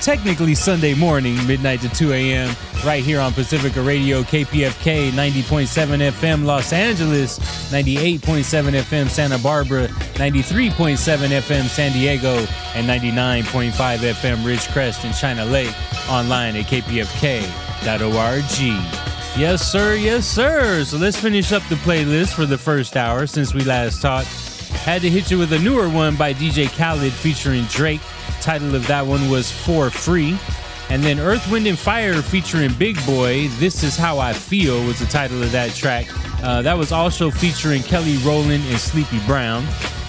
[0.02, 2.56] Technically Sunday morning, midnight to 2 a.m.
[2.84, 7.38] right here on Pacifica Radio, KPFK 90.7 FM Los Angeles,
[7.72, 12.34] 98.7 FM Santa Barbara, 93.7 FM San Diego,
[12.74, 15.74] and 99.5 FM Ridgecrest and China Lake
[16.10, 18.44] online at kpfk.org.
[19.40, 19.94] Yes, sir.
[19.94, 20.84] Yes, sir.
[20.84, 24.28] So let's finish up the playlist for the first hour since we last talked.
[24.84, 28.02] Had to hit you with a newer one by DJ Khaled featuring Drake.
[28.42, 30.38] Title of that one was For Free.
[30.90, 33.48] And then Earth, Wind, and Fire featuring Big Boi.
[33.60, 36.08] This is How I Feel was the title of that track.
[36.44, 39.64] Uh, that was also featuring Kelly Rowland and Sleepy Brown.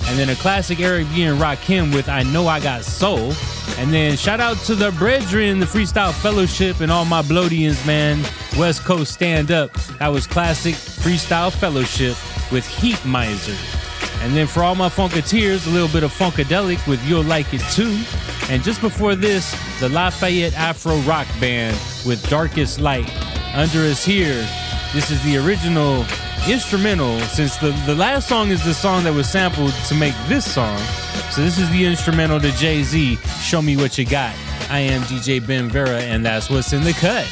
[0.07, 1.22] And then a classic Eric B.
[1.22, 3.33] and Rakim with I Know I Got Soul.
[3.78, 8.20] And then shout out to the Brethren, the Freestyle Fellowship, and all my Bloodians, man.
[8.59, 9.72] West Coast Stand Up.
[9.99, 12.16] That was classic Freestyle Fellowship
[12.51, 13.82] with Heat Miser.
[14.23, 17.61] And then for all my Funketeers, a little bit of Funkadelic with You'll Like It
[17.73, 18.01] Too.
[18.49, 23.11] And just before this, the Lafayette Afro Rock Band with Darkest Light.
[23.55, 24.47] Under us here,
[24.93, 26.05] this is the original
[26.49, 30.51] instrumental, since the, the last song is the song that was sampled to make this
[30.51, 30.79] song.
[31.33, 34.37] So this is the instrumental to Jay Z, Show Me What You Got.
[34.70, 37.27] I am DJ Ben Vera, and that's what's in the cut.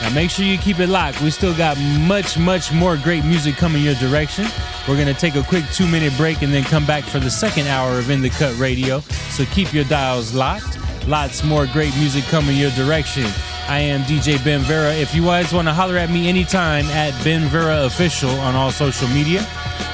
[0.00, 1.20] Now make sure you keep it locked.
[1.20, 1.76] We still got
[2.06, 4.46] much, much more great music coming your direction.
[4.86, 7.66] We're gonna take a quick two minute break and then come back for the second
[7.66, 9.00] hour of In the Cut Radio.
[9.30, 10.78] So keep your dials locked.
[11.06, 13.26] Lots more great music coming your direction.
[13.68, 14.94] I am DJ Ben Vera.
[14.94, 18.70] If you guys want to holler at me anytime at Ben Vera Official on all
[18.70, 19.40] social media,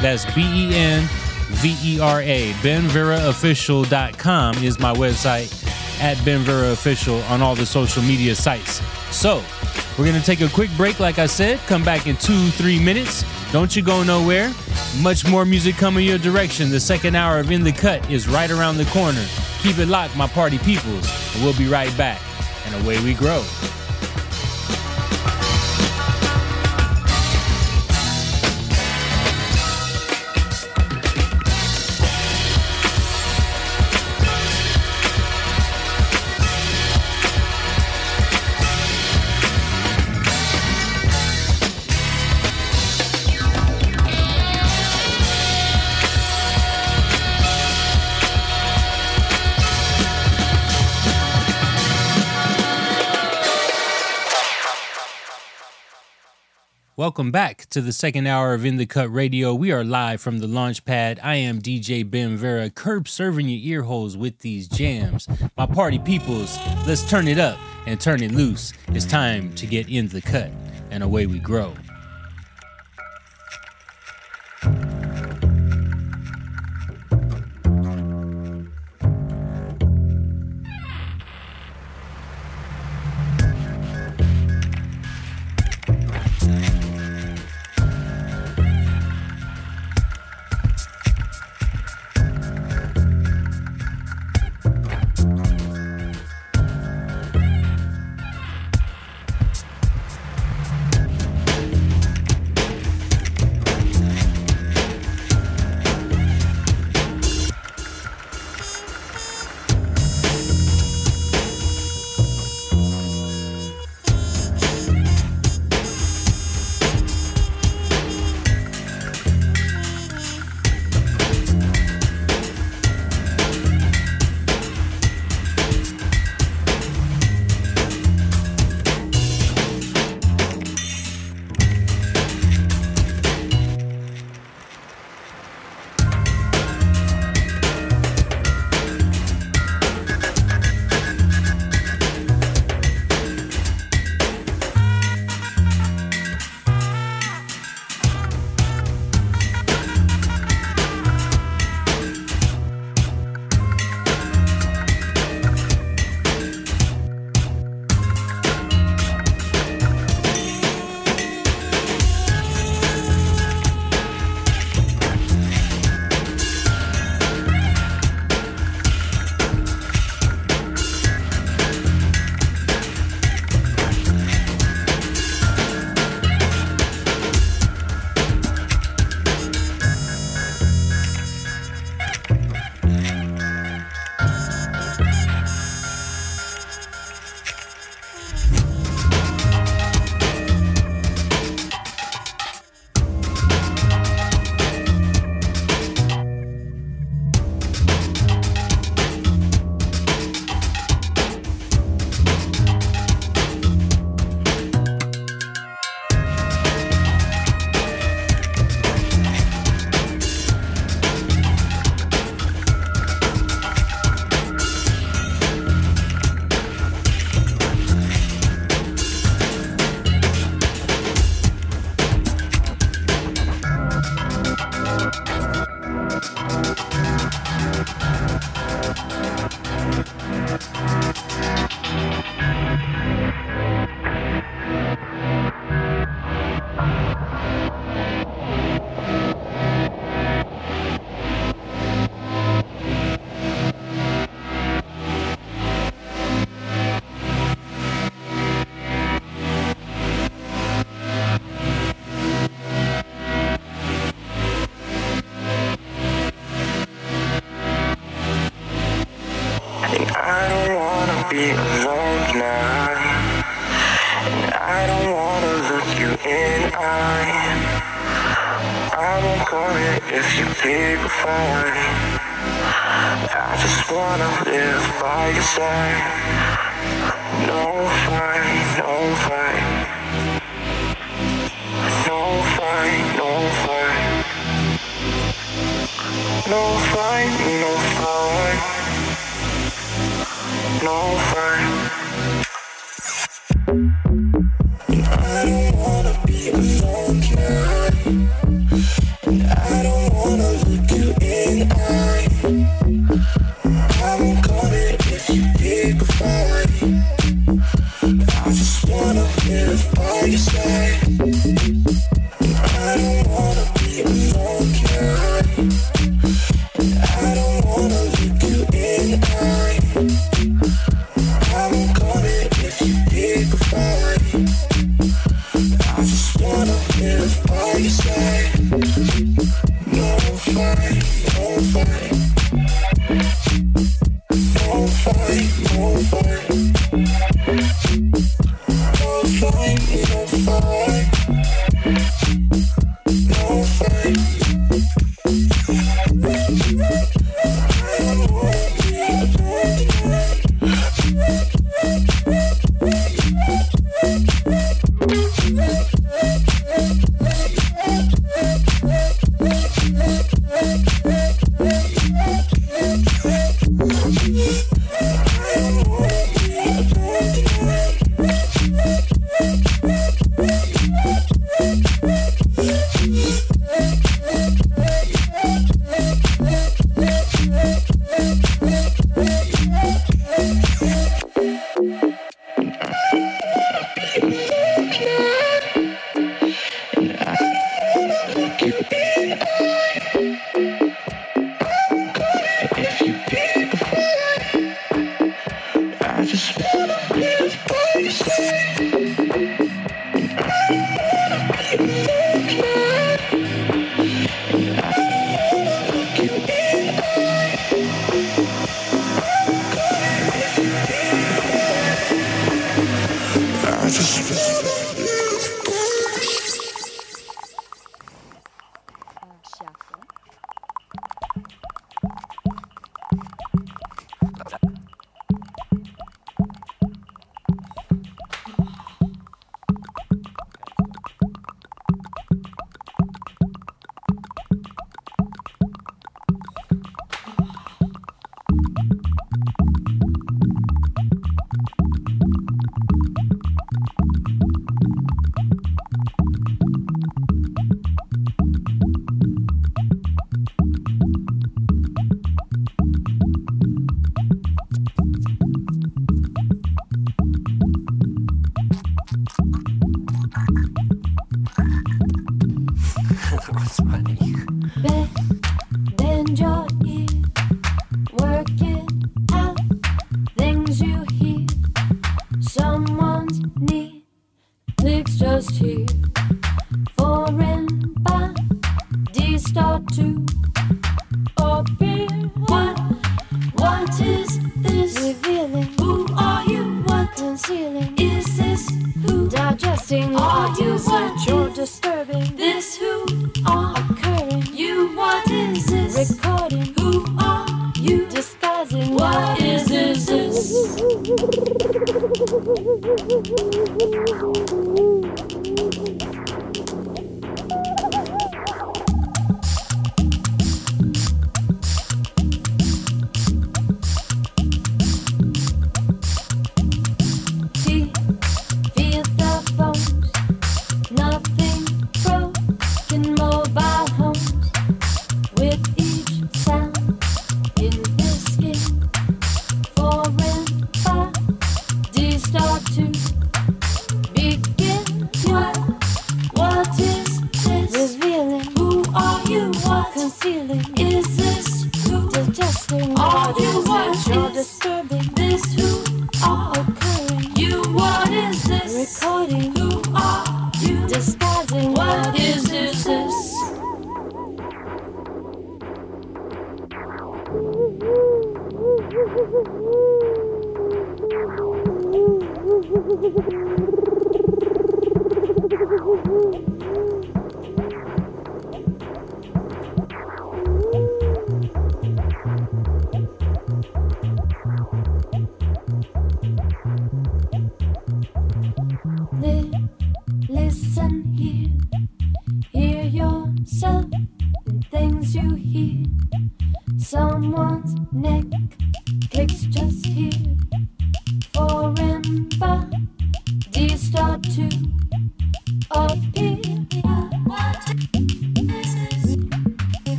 [0.00, 1.08] that's B E N
[1.54, 2.52] V E R A.
[2.54, 5.50] BenVeraOfficial.com is my website
[6.00, 8.80] at Ben Vera Official on all the social media sites.
[9.10, 9.42] So,
[9.98, 11.58] we're going to take a quick break, like I said.
[11.66, 13.24] Come back in two, three minutes.
[13.52, 14.52] Don't you go nowhere.
[15.00, 16.70] Much more music coming your direction.
[16.70, 19.24] The second hour of In the Cut is right around the corner.
[19.60, 21.08] Keep it locked, my party peoples.
[21.42, 22.20] We'll be right back.
[22.66, 23.44] And away we grow.
[57.04, 59.52] Welcome back to the second hour of In the Cut Radio.
[59.52, 61.20] We are live from the launch pad.
[61.22, 65.28] I am DJ Ben Vera, curb serving your ear holes with these jams.
[65.54, 68.72] My party peoples, let's turn it up and turn it loose.
[68.88, 70.50] It's time to get in the cut,
[70.90, 71.74] and away we grow.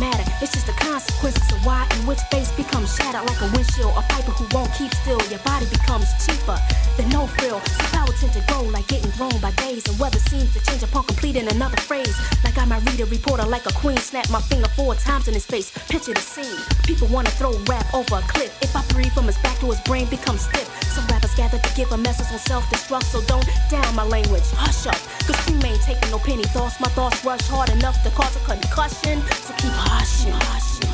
[0.00, 0.24] matter.
[0.40, 3.92] It's just the consequences of why and which face becomes shattered like a windshield.
[3.92, 5.20] A piper who won't keep still.
[5.28, 6.56] Your body becomes cheaper
[6.96, 7.60] than no frill.
[7.60, 9.86] So power tend to grow like getting grown by days.
[9.86, 12.16] And weather seems to change upon completing another phrase.
[12.42, 13.98] Like I might read a reporter like a queen.
[13.98, 15.70] Snap my finger four times in his face.
[15.92, 16.58] Picture the scene.
[16.88, 18.56] People wanna throw rap over a cliff.
[18.62, 20.68] If I breathe from his back to his brain becomes stiff.
[20.96, 23.04] So us gathered to give a message on self-destruct.
[23.04, 24.98] So don't down my language, hush up.
[25.26, 26.80] Cause we ain't taking no penny thoughts.
[26.80, 29.20] My thoughts rush hard enough to cause a concussion.
[29.42, 30.89] So keep hushing, hushing.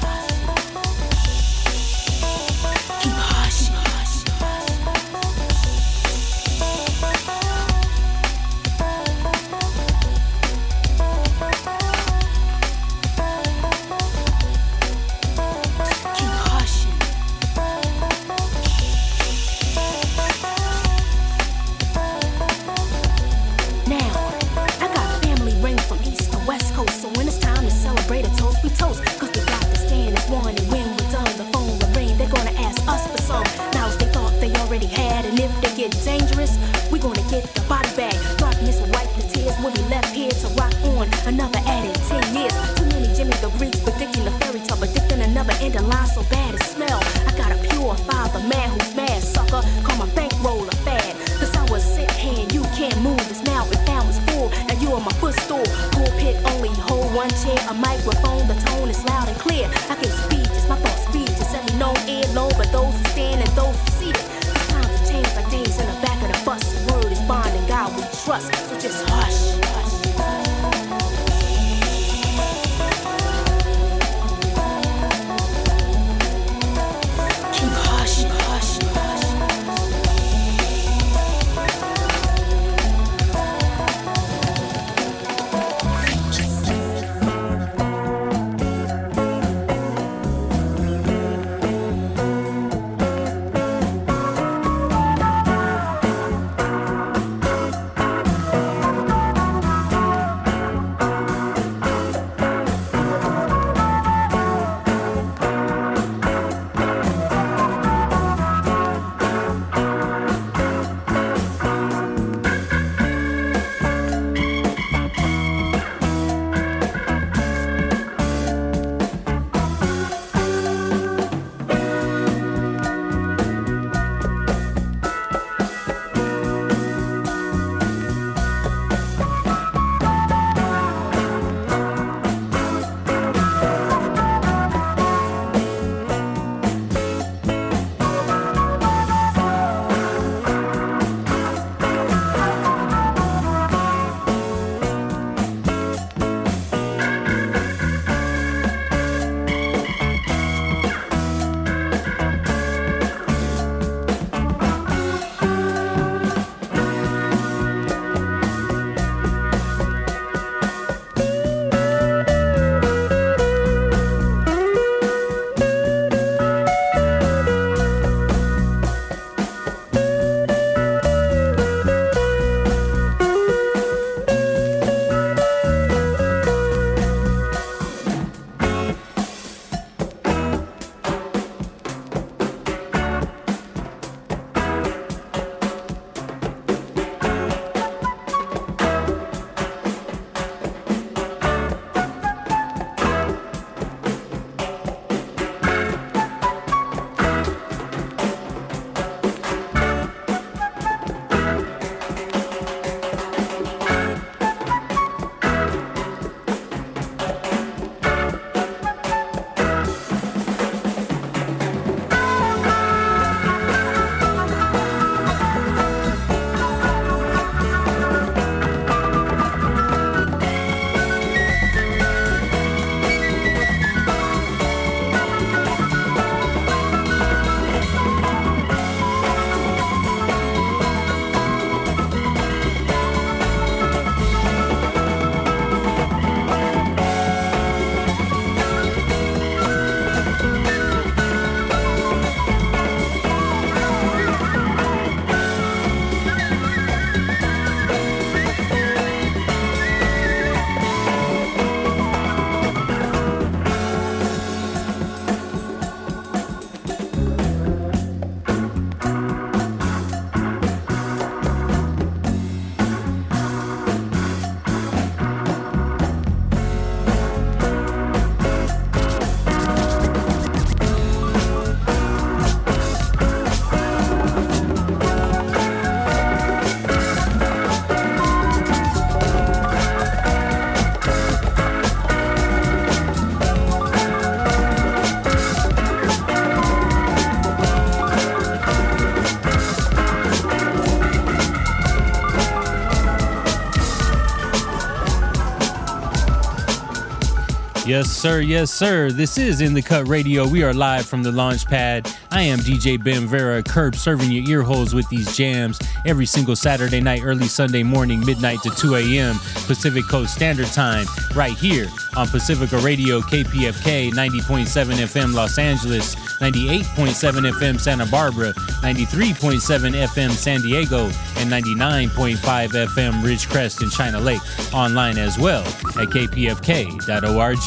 [297.96, 298.40] Yes, sir.
[298.42, 299.10] Yes, sir.
[299.10, 300.46] This is In the Cut Radio.
[300.46, 302.06] We are live from the launch pad.
[302.30, 306.56] I am DJ Ben Vera, curb serving your ear holes with these jams every single
[306.56, 309.36] Saturday night, early Sunday morning, midnight to 2 a.m.
[309.66, 317.50] Pacific Coast Standard Time, right here on Pacifica Radio, KPFK 90.7 FM Los Angeles, 98.7
[317.50, 318.52] FM Santa Barbara,
[318.86, 321.06] 93.7 FM San Diego,
[321.38, 324.40] and 99.5 FM Ridgecrest and China Lake.
[324.72, 327.58] Online as well at kpfk.org.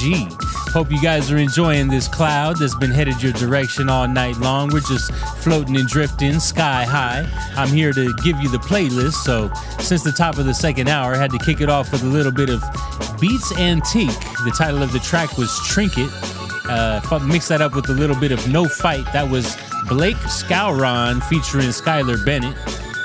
[0.71, 4.69] Hope you guys are enjoying this cloud that's been headed your direction all night long.
[4.69, 5.13] We're just
[5.43, 7.27] floating and drifting sky high.
[7.57, 9.15] I'm here to give you the playlist.
[9.15, 12.03] So, since the top of the second hour, I had to kick it off with
[12.03, 12.63] a little bit of
[13.19, 14.07] Beats Antique.
[14.45, 16.09] The title of the track was Trinket.
[16.69, 19.03] Uh, mix that up with a little bit of No Fight.
[19.11, 19.57] That was
[19.89, 22.55] Blake Scowron featuring Skylar Bennett.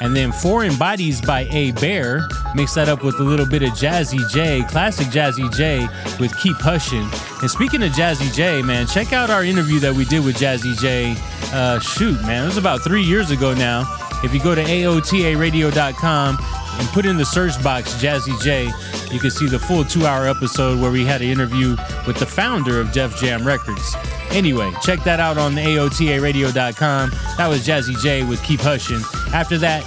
[0.02, 2.28] And then Foreign Bodies by A Bear.
[2.54, 5.88] Mix that up with a little bit of Jazzy Jay, classic Jazzy Jay
[6.20, 7.08] with Keep Hushin'.
[7.40, 10.78] And speaking of Jazzy Jay, man, check out our interview that we did with Jazzy
[10.78, 11.16] Jay.
[11.54, 13.84] Uh, shoot, man, it was about three years ago now.
[14.22, 18.70] If you go to AOTARadio.com and put in the search box Jazzy Jay,
[19.10, 22.26] you can see the full two hour episode where we had an interview with the
[22.26, 23.94] founder of Def Jam Records.
[24.34, 27.10] Anyway, check that out on AOTARadio.com.
[27.36, 29.02] That was Jazzy Jay with Keep Hushin'.
[29.32, 29.84] After that,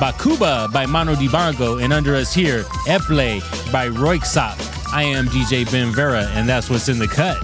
[0.00, 3.40] Bakuba by Manu Dibango, and under us here, Eple
[3.72, 4.92] by Röyksopp.
[4.92, 7.36] I am DJ Ben Vera, and that's what's in the cut.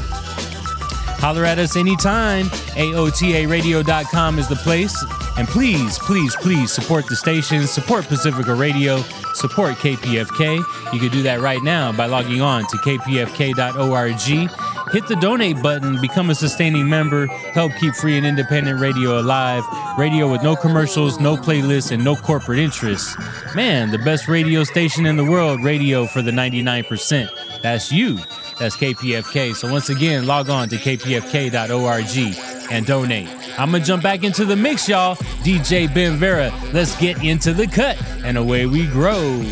[1.18, 2.46] Holler at us anytime.
[2.46, 5.04] AOTARadio.com is the place.
[5.36, 9.02] And please, please, please support the station, support Pacifica Radio,
[9.34, 10.56] support KPFK.
[10.92, 14.50] You can do that right now by logging on to kpfk.org.
[14.96, 19.62] Hit the donate button, become a sustaining member, help keep free and independent radio alive.
[19.98, 23.14] Radio with no commercials, no playlists, and no corporate interests.
[23.54, 27.28] Man, the best radio station in the world, radio for the 99%.
[27.60, 28.16] That's you.
[28.58, 29.54] That's KPFK.
[29.54, 32.36] So once again, log on to kpfk.org
[32.72, 33.28] and donate.
[33.58, 35.16] I'm gonna jump back into the mix, y'all.
[35.44, 36.50] DJ Ben Vera.
[36.72, 39.44] Let's get into the cut, and away we grow.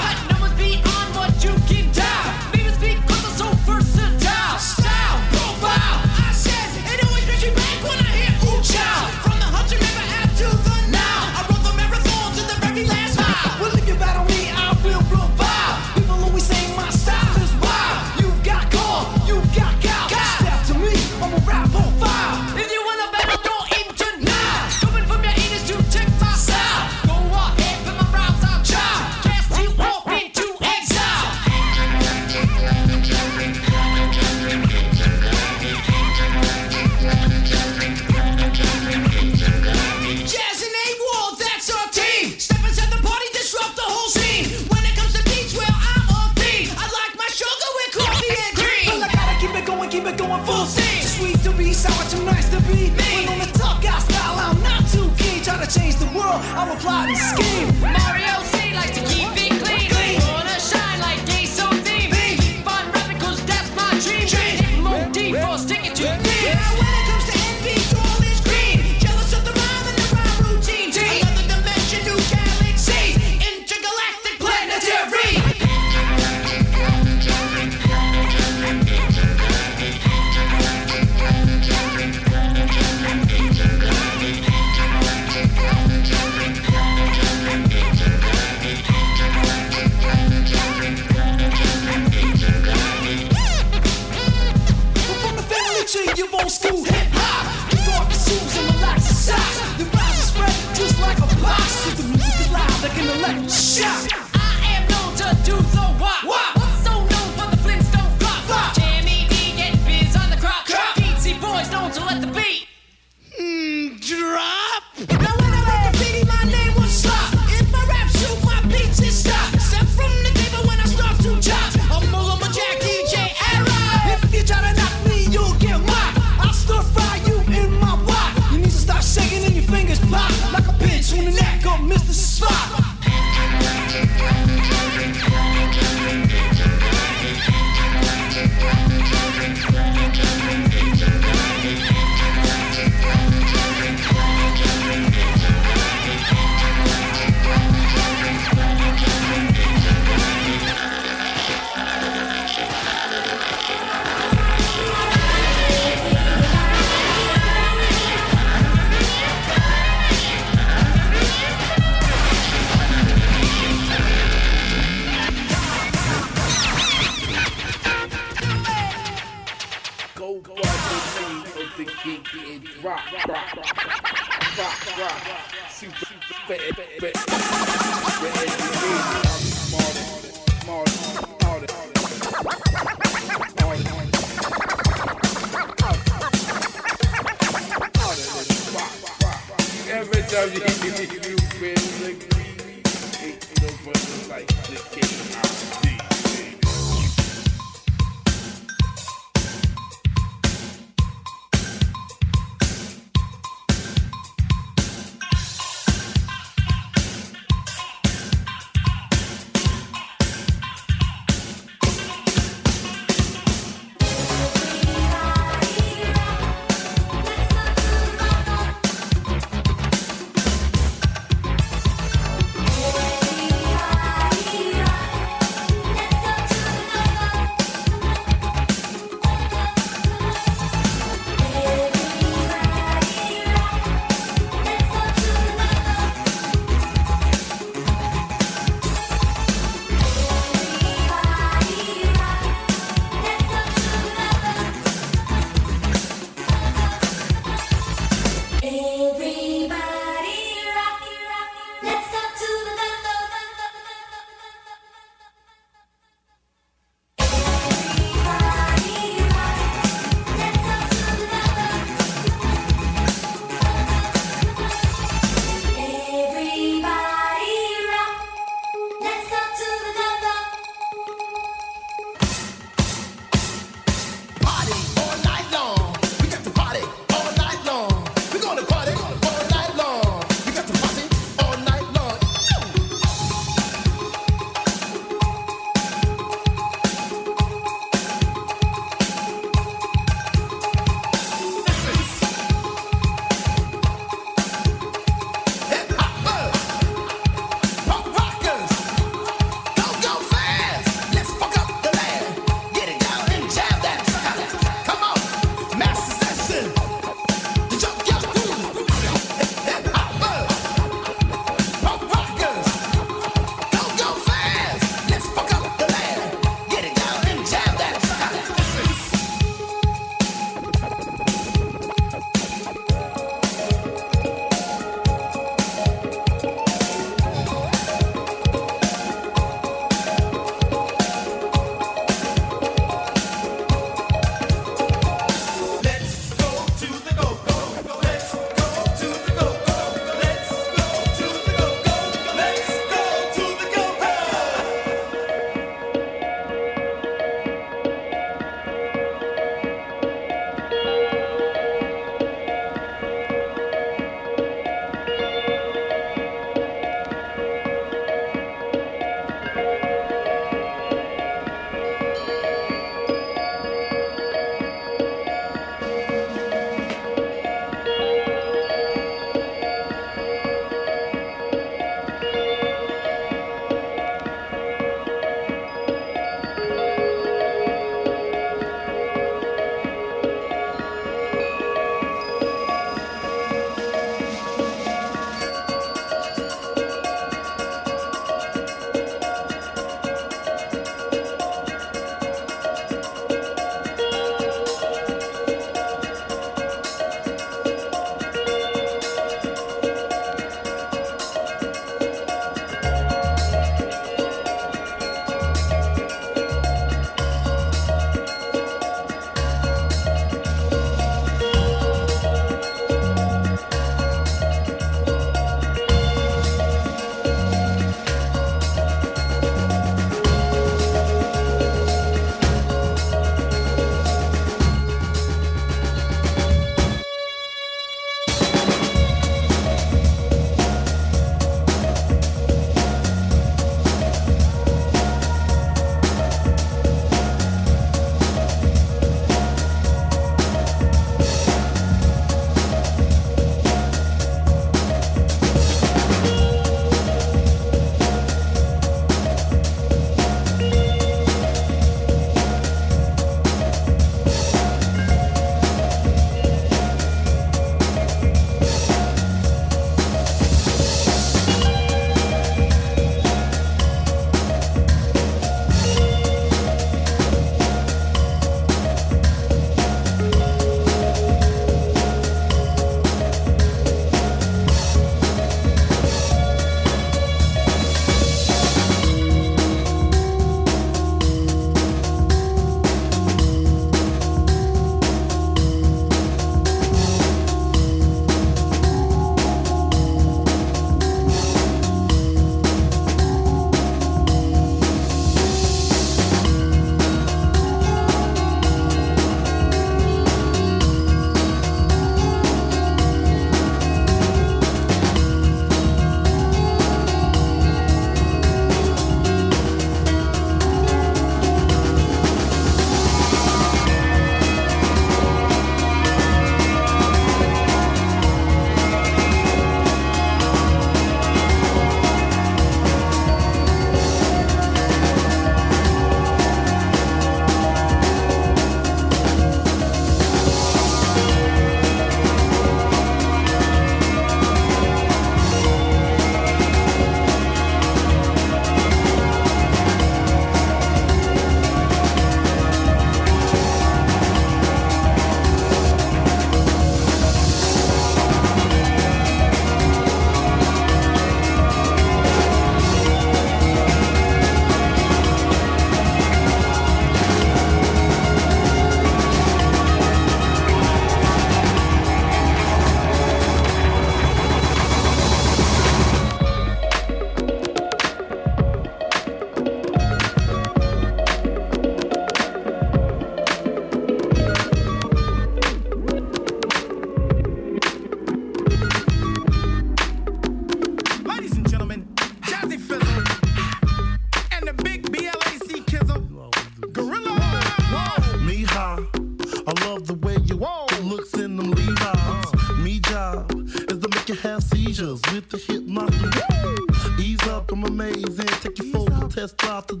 [599.61, 600.00] platen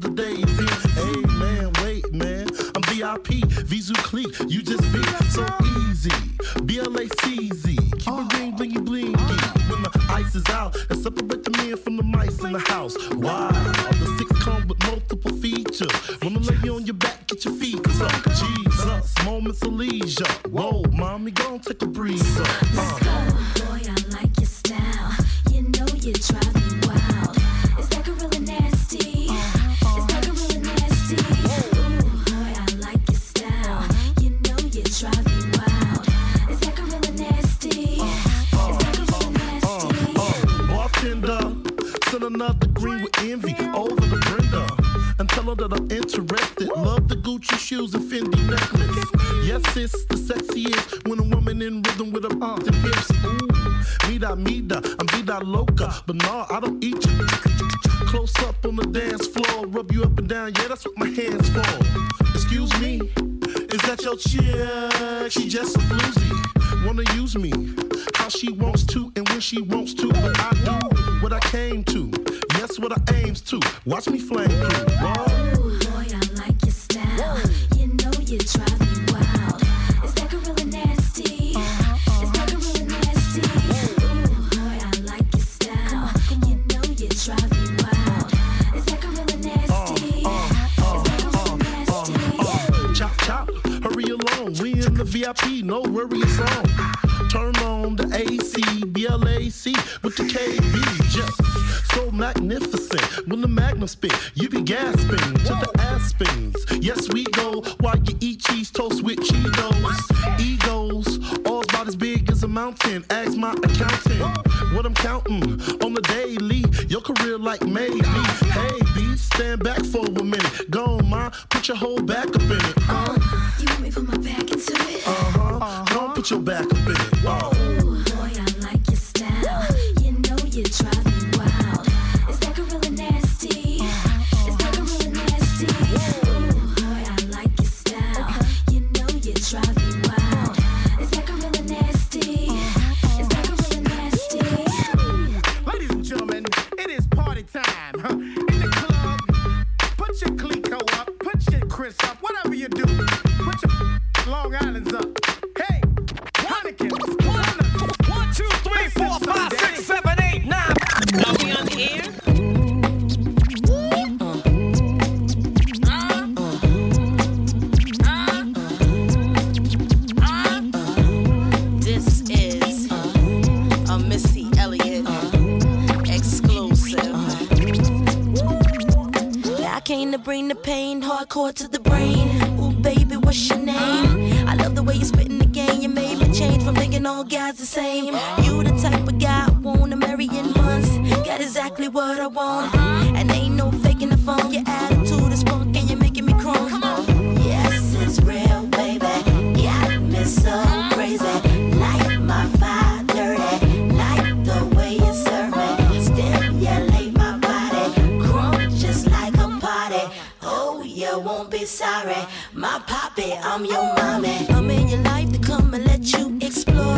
[211.65, 212.27] sorry, sorry.
[212.53, 214.47] My poppy, I'm your mommy.
[214.49, 216.97] I'm in your life to come and let you explore.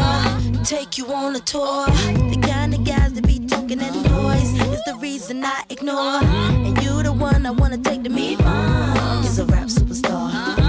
[0.63, 1.85] Take you on a tour.
[1.87, 6.23] The kind of guys that be talking that noise is the reason I ignore.
[6.23, 8.39] And you the one I wanna take to meet.
[8.39, 9.23] Mom.
[9.23, 10.62] He's a rap superstar.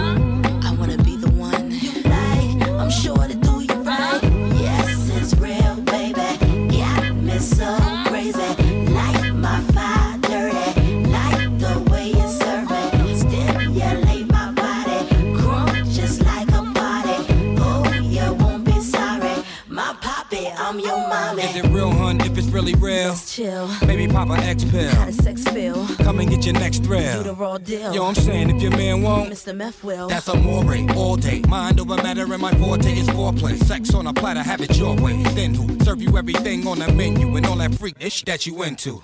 [22.65, 23.09] really real.
[23.11, 23.69] Let's chill.
[23.87, 24.91] Maybe pop an X pill.
[24.91, 25.87] How does sex feel?
[25.99, 27.23] Come and get your next thrill.
[27.23, 27.95] Do the raw deal.
[27.95, 29.55] Yo, I'm saying if your man won't, Mr.
[29.55, 30.09] Meth will.
[30.09, 31.43] That's a moray all day.
[31.49, 33.63] Mind over matter, and my forte is foreplay.
[33.65, 35.23] Sex on a platter, have it your way.
[35.35, 38.63] Then who serve you everything on the menu and all that freak ish that you
[38.63, 39.01] into?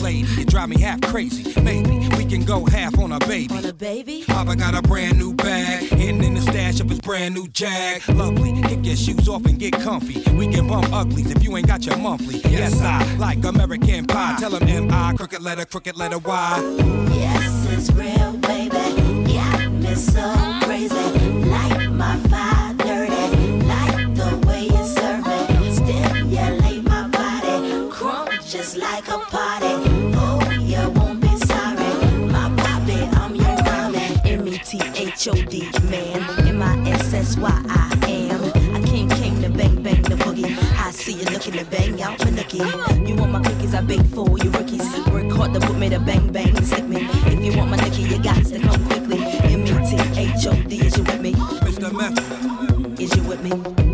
[0.00, 0.28] lady.
[0.38, 1.60] You drive me half crazy.
[1.60, 3.54] Maybe we can go half on a baby.
[3.54, 4.24] On a baby?
[4.26, 5.92] Papa got a brand new bag.
[5.92, 8.08] And in the stash of his brand new Jag.
[8.08, 8.60] Lovely.
[8.62, 10.22] Kick your shoes off and get comfy.
[10.32, 12.38] We can bump uglies if you ain't got your monthly.
[12.50, 14.36] Yes, I like American Pie.
[14.38, 15.14] Tell him M.I.
[15.16, 16.78] Crooked letter, crooked letter Y.
[17.14, 19.32] Yes, it's real, baby.
[19.32, 20.94] Yeah, me so crazy.
[20.94, 22.57] Light my fire.
[35.18, 36.46] M-E-T-H-O-D, man.
[36.46, 38.44] M-I-S-S-Y-I am.
[38.76, 40.56] I came, came to bang, bang the boogie.
[40.78, 43.08] I see you looking to bang out my nookie.
[43.08, 44.86] You want my cookies, I bake for you rookies.
[45.08, 46.98] Work hard to put me to bang, bang, stick me.
[47.26, 49.18] If you want my nookie, you got to come quickly.
[49.18, 51.32] M-E-T-H-O-D, is you with me?
[51.32, 51.92] Mr.
[51.92, 53.00] Meth.
[53.00, 53.87] Is you with me?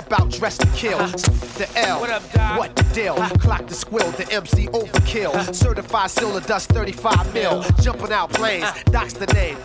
[0.00, 0.98] Step out, dress to kill.
[0.98, 2.58] The L, what up, Doc?
[2.58, 3.14] What the deal?
[3.14, 5.54] Clock the squill, the MC overkill.
[5.54, 7.62] Certified silver dust 35 mil.
[7.82, 9.56] Jumping out planes, Doc's the name.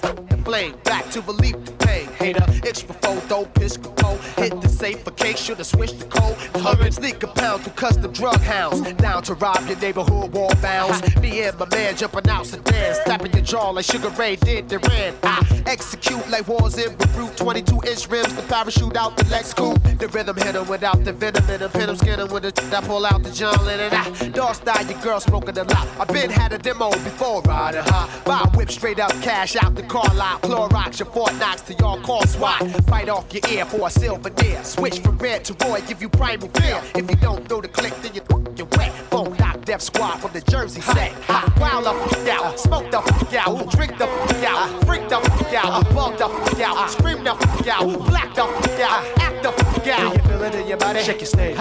[0.44, 1.56] Flame, back to believe
[1.96, 2.08] pain.
[2.14, 4.18] Hater, itch before, though, piss go.
[4.38, 6.38] Hit the safe for case, should've switched the code.
[6.62, 8.82] Current sneak a pound through custom drug hounds.
[8.94, 11.00] Down to rob your neighborhood wall bounds.
[11.18, 13.00] Me and my man jumping out sedans.
[13.06, 15.16] Tapping your jaw like Sugar Ray did Duran.
[15.24, 17.38] I execute like wars in Beirut.
[17.38, 19.82] 22 inch rims, the parachute out the Lex coupe.
[20.00, 21.70] The rhythm hit him without the venom in him.
[21.72, 23.94] Pin him, skin him with the I pull out the John Lennon.
[23.94, 25.88] I dog style, your girl smoking a lot.
[26.00, 28.10] I been had a demo before riding high.
[28.26, 30.42] Buy whip straight up, cash out the car lot.
[30.42, 32.60] Clorox your Fort Knox to y'all call SWAT.
[32.88, 34.64] Fight off your ear for a silver deer.
[34.64, 36.82] Switch from red to Roy, give you primal fear.
[36.96, 38.22] If you don't know the click, then you
[38.58, 38.92] you're wet.
[39.12, 41.14] Phone knock Def Squad from the Jersey set.
[41.60, 41.96] Wild up,
[42.28, 46.28] out, smoke the fuck out, drink the fuck out, freak the fuck out, bug the
[46.28, 50.14] fuck out, scream the fuck out, black the fuck out, act the fuck out.
[50.14, 51.04] Do you feel it in your body?
[51.04, 51.58] Shake your snake.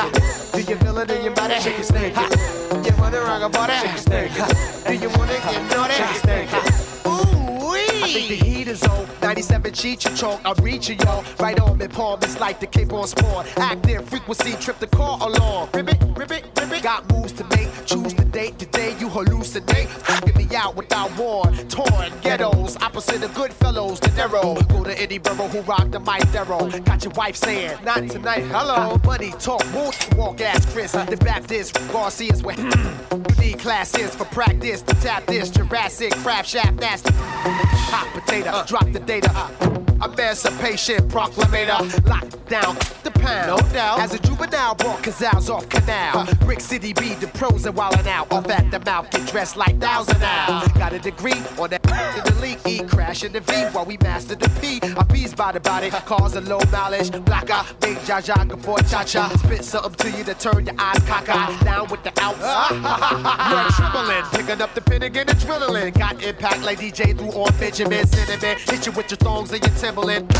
[0.52, 1.60] Do you feel it in your body?
[1.60, 2.16] Shake your snake.
[2.16, 3.74] You wanna rock a body?
[3.74, 4.86] Shake your snake.
[4.86, 5.94] Do you wanna get naughty?
[5.94, 7.06] Shake your snake.
[7.06, 8.53] Ooh wee.
[8.74, 9.08] I is on.
[9.20, 10.40] 97 cheat your chalk.
[10.44, 11.24] I'm reaching y'all.
[11.38, 12.18] Right on me, palm.
[12.22, 13.46] It's like the cape on spawn.
[13.56, 15.68] Active frequency, trip the car along.
[15.72, 16.82] Ribbit, ribbit, ribbit.
[16.82, 17.68] Got moves to make.
[17.86, 18.58] Choose the date.
[18.58, 19.88] Today you hallucinate.
[20.26, 21.44] Get me out without war.
[21.68, 22.76] Torn ghettos.
[22.76, 24.00] Opposite of good fellows.
[24.00, 24.54] The narrow.
[24.68, 26.68] Go to any borough who rock the mic thorough.
[26.80, 28.42] Got your wife saying, not tonight.
[28.50, 29.00] Hello.
[29.04, 29.62] Money talk.
[29.72, 30.92] Won't walk ass Chris.
[30.92, 34.82] The Baptist Garcia's where hmm, you need classes for practice.
[34.82, 37.12] To tap this Jurassic crab shaft nasty.
[37.14, 38.50] Hot potato.
[38.50, 38.66] Uh.
[38.66, 39.30] Drop the data.
[39.34, 39.70] Uh.
[40.04, 41.80] Emancipation proclamator.
[42.08, 43.48] Lock down the pound.
[43.48, 44.00] No doubt.
[44.00, 46.18] As a juvenile, brought Cazals off canal.
[46.18, 46.34] Uh.
[46.44, 48.30] Brick City be the pros and wildin' out.
[48.32, 50.66] Off at the mouth, get dressed like thousand now.
[50.74, 51.84] Got a degree on that
[52.18, 52.58] in the league.
[52.66, 54.80] E crash in the V while we master the P.
[54.82, 57.10] I bees by the body, cause a low mileage.
[57.24, 59.28] Black eye, big jaja, boy cha cha.
[59.36, 61.64] Spit something to you to turn your eyes cockeyed.
[61.64, 62.40] Down with the outs.
[63.50, 65.98] You're trembling, picking up the pin again, adrenaline.
[65.98, 68.58] Got impact like DJ through on Benjamin Cinnamon.
[68.58, 70.32] Hit you with your thongs and your Timberland.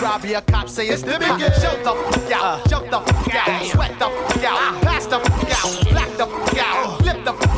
[0.00, 1.52] Rob you a cop, say it's the begin.
[1.60, 5.64] Jump the fuck out, jump the fuck out, sweat the fuck out, pass the fuck
[5.64, 7.03] out, black the fuck out,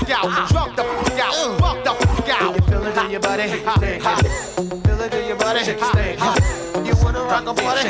[0.06, 2.54] fuck out, drunk the fuck out, fuck the fuck out.
[2.54, 5.60] You feel it in your body, feel it in your body.
[6.86, 7.82] You wanna rock a body?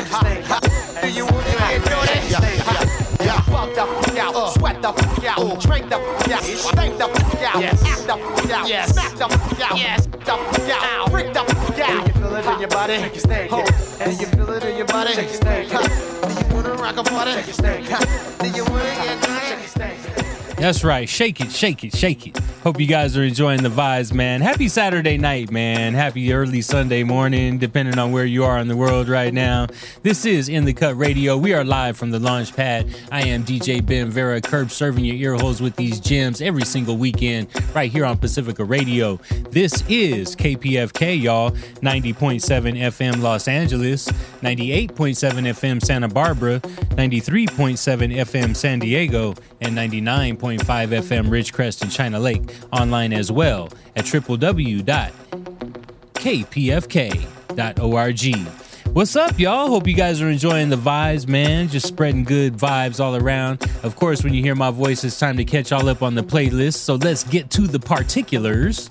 [1.01, 2.17] Do you wanna get dirty?
[3.23, 4.49] Yeah, fuck the fuck out, uh.
[4.51, 5.55] sweat the fuck out, uh.
[5.59, 9.61] drink the fuck out, stank the fuck out, act the fuck out, smack the fuck
[9.61, 9.77] out,
[10.09, 12.05] the fuck out, freak the fuck out.
[12.05, 12.95] Do you feel it in your body?
[12.95, 13.51] Shake your snake.
[14.01, 15.13] And you feel it in your body?
[15.13, 15.69] Shake your snake.
[15.69, 17.31] Do you wanna rock a party?
[17.31, 17.85] Shake your snake.
[18.39, 19.45] Do you wanna get dirty?
[19.45, 20.26] Shake your snake.
[20.57, 21.07] That's right.
[21.07, 22.37] Shake it, shake it, shake it.
[22.63, 24.41] Hope you guys are enjoying the vibes, man.
[24.41, 25.93] Happy Saturday night, man.
[25.93, 29.67] Happy early Sunday morning, depending on where you are in the world right now.
[30.01, 31.37] This is In the Cut Radio.
[31.37, 32.93] We are live from the launch pad.
[33.11, 36.97] I am DJ Ben Vera, curb serving your ear holes with these gems every single
[36.97, 39.17] weekend right here on Pacifica Radio.
[39.51, 41.51] This is KPFK, y'all.
[41.51, 44.07] 90.7 FM Los Angeles,
[44.41, 49.77] 98.7 FM Santa Barbara, 93.7 FM San Diego, and
[50.47, 52.55] 99.5 FM Ridgecrest and China Lake.
[52.71, 54.53] Online as well at www.kpfk.org.
[58.93, 59.67] What's up, y'all?
[59.67, 61.67] Hope you guys are enjoying the vibes, man.
[61.67, 63.61] Just spreading good vibes all around.
[63.83, 66.23] Of course, when you hear my voice, it's time to catch all up on the
[66.23, 66.77] playlist.
[66.77, 68.89] So let's get to the particulars.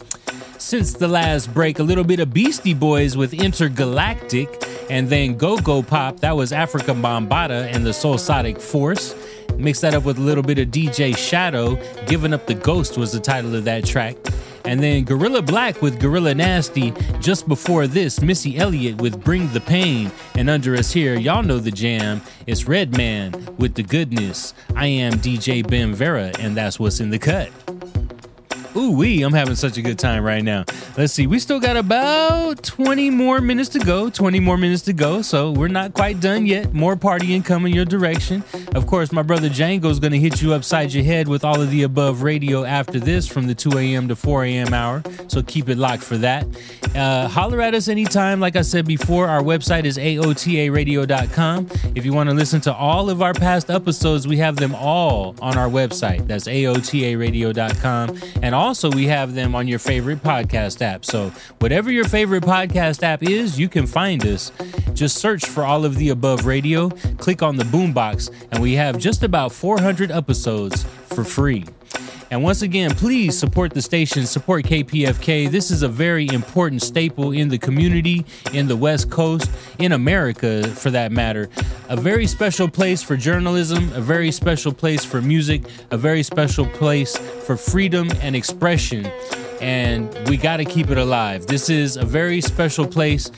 [0.58, 4.48] Since the last break, a little bit of Beastie Boys with Intergalactic,
[4.90, 9.14] and then Go Go Pop, that was Afrika Bambaataa and the Soul Sonic Force.
[9.56, 11.76] Mix that up with a little bit of DJ Shadow,
[12.06, 14.16] Giving Up the Ghost was the title of that track.
[14.64, 16.92] And then Guerilla Black with Gorilla Nasty.
[17.20, 20.10] Just before this, Missy Elliott with Bring the Pain.
[20.34, 22.20] And under us here, y'all know the jam.
[22.46, 24.54] It's Redman with The Goodness.
[24.74, 27.50] I am DJ Ben Vera, and that's what's in the cut.
[28.76, 30.64] Ooh wee, I'm having such a good time right now.
[30.96, 34.10] Let's see, we still got about 20 more minutes to go.
[34.10, 36.72] 20 more minutes to go, so we're not quite done yet.
[36.74, 38.44] More partying coming your direction.
[38.74, 41.84] Of course, my brother Django's gonna hit you upside your head with all of the
[41.84, 44.08] above radio after this from the 2 a.m.
[44.08, 44.74] to 4 a.m.
[44.74, 45.02] hour.
[45.28, 46.46] So keep it locked for that.
[46.94, 48.40] Uh, holler at us anytime.
[48.40, 51.68] Like I said before, our website is aotaradio.com.
[51.94, 55.34] If you want to listen to all of our past episodes, we have them all
[55.40, 56.26] on our website.
[56.26, 58.18] That's aotaradio.com.
[58.42, 61.04] And also, we have them on your favorite podcast app.
[61.04, 61.30] So,
[61.60, 64.50] whatever your favorite podcast app is, you can find us.
[64.92, 66.88] Just search for all of the above radio,
[67.18, 71.64] click on the boombox, and we have just about 400 episodes for free.
[72.30, 75.48] And once again, please support the station, support KPFK.
[75.48, 79.48] This is a very important staple in the community, in the West Coast,
[79.78, 81.48] in America for that matter.
[81.88, 86.66] A very special place for journalism, a very special place for music, a very special
[86.66, 89.06] place for freedom and expression.
[89.60, 91.46] And we got to keep it alive.
[91.46, 93.30] This is a very special place,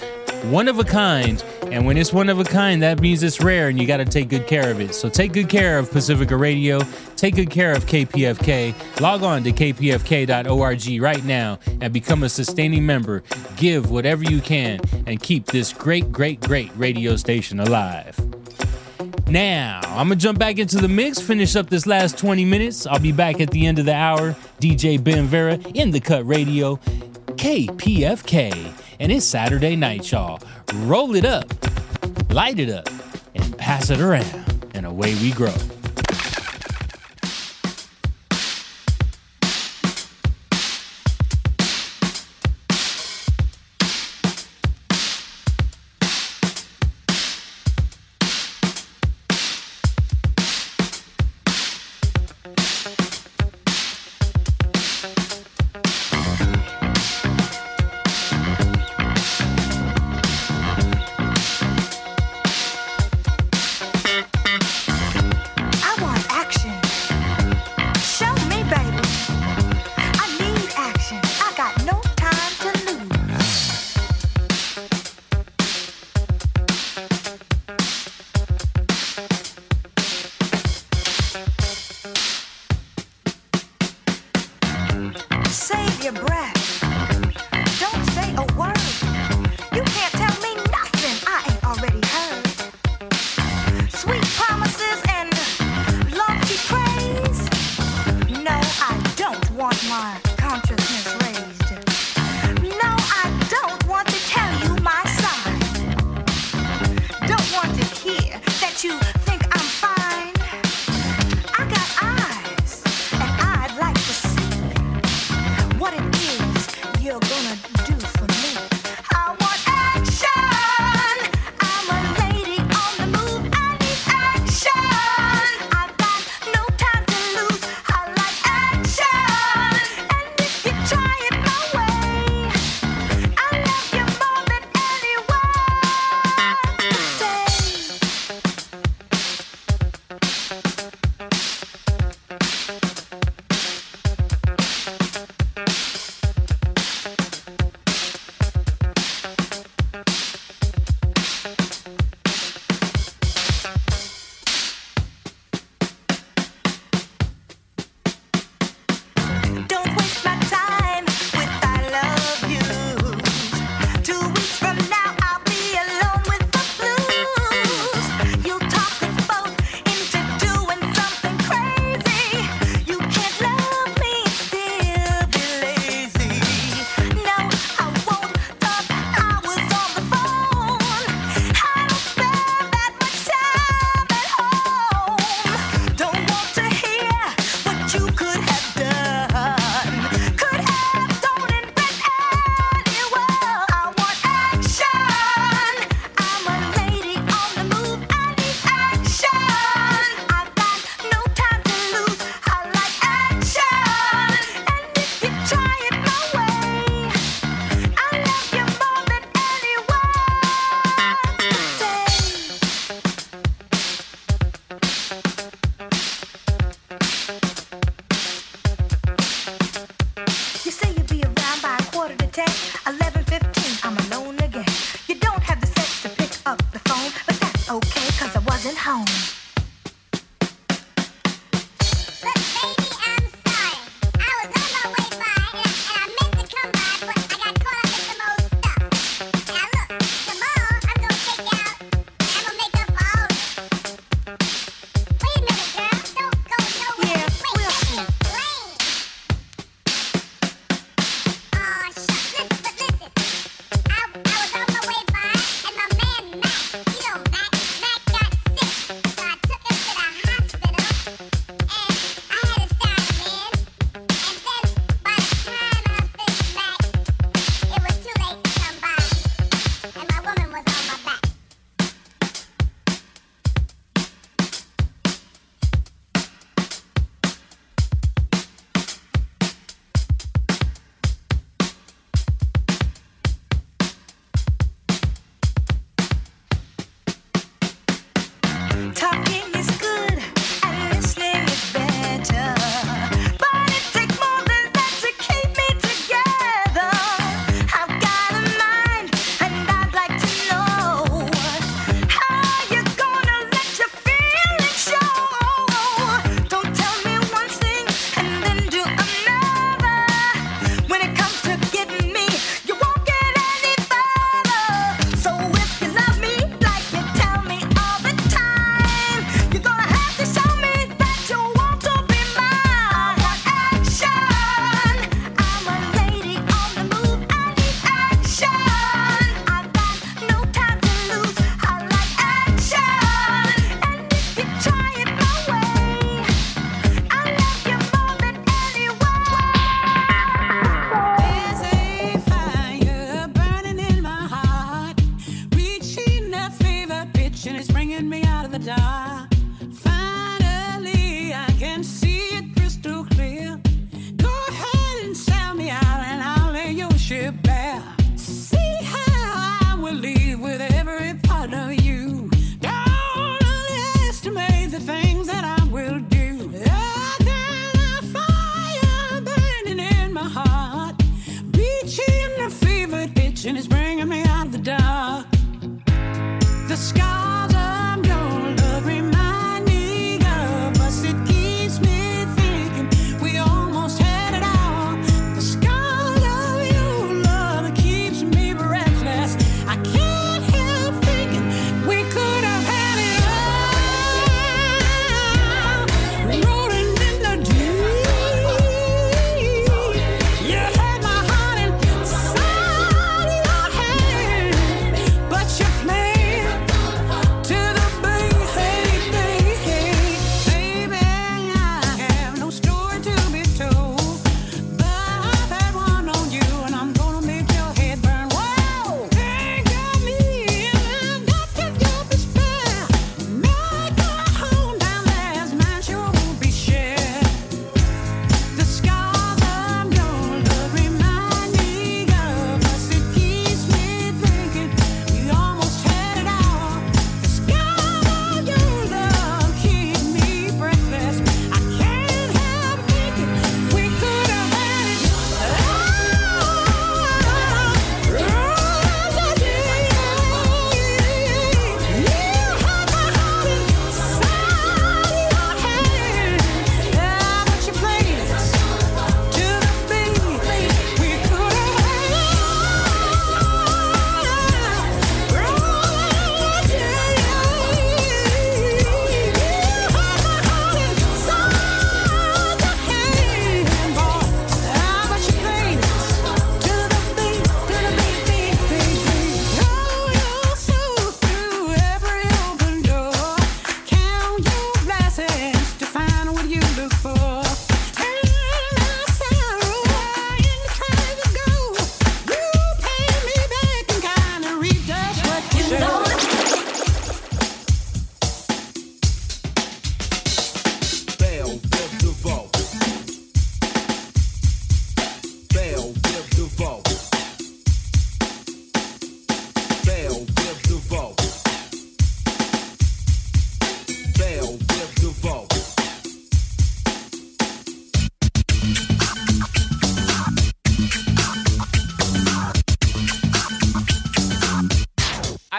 [0.44, 1.42] one of a kind.
[1.70, 4.04] And when it's one of a kind, that means it's rare and you got to
[4.04, 4.94] take good care of it.
[4.94, 6.80] So take good care of Pacifica Radio.
[7.16, 9.00] Take good care of KPFK.
[9.00, 13.22] Log on to kpfk.org right now and become a sustaining member.
[13.56, 18.18] Give whatever you can and keep this great, great, great radio station alive.
[19.28, 22.86] Now, I'm gonna jump back into the mix, finish up this last 20 minutes.
[22.86, 24.34] I'll be back at the end of the hour.
[24.58, 26.76] DJ Ben Vera in the Cut Radio,
[27.36, 30.40] KPFK, and it's Saturday night, y'all.
[30.74, 31.46] Roll it up,
[32.30, 32.88] light it up,
[33.34, 34.44] and pass it around,
[34.74, 35.54] and away we grow.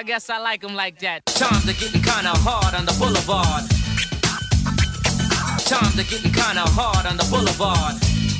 [0.09, 1.23] guess I like them like that.
[1.27, 3.63] Times are getting kinda hard on the boulevard.
[5.69, 7.93] Times are getting kinda hard on the boulevard.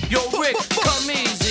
[0.10, 1.49] Yo, Rick, come easy.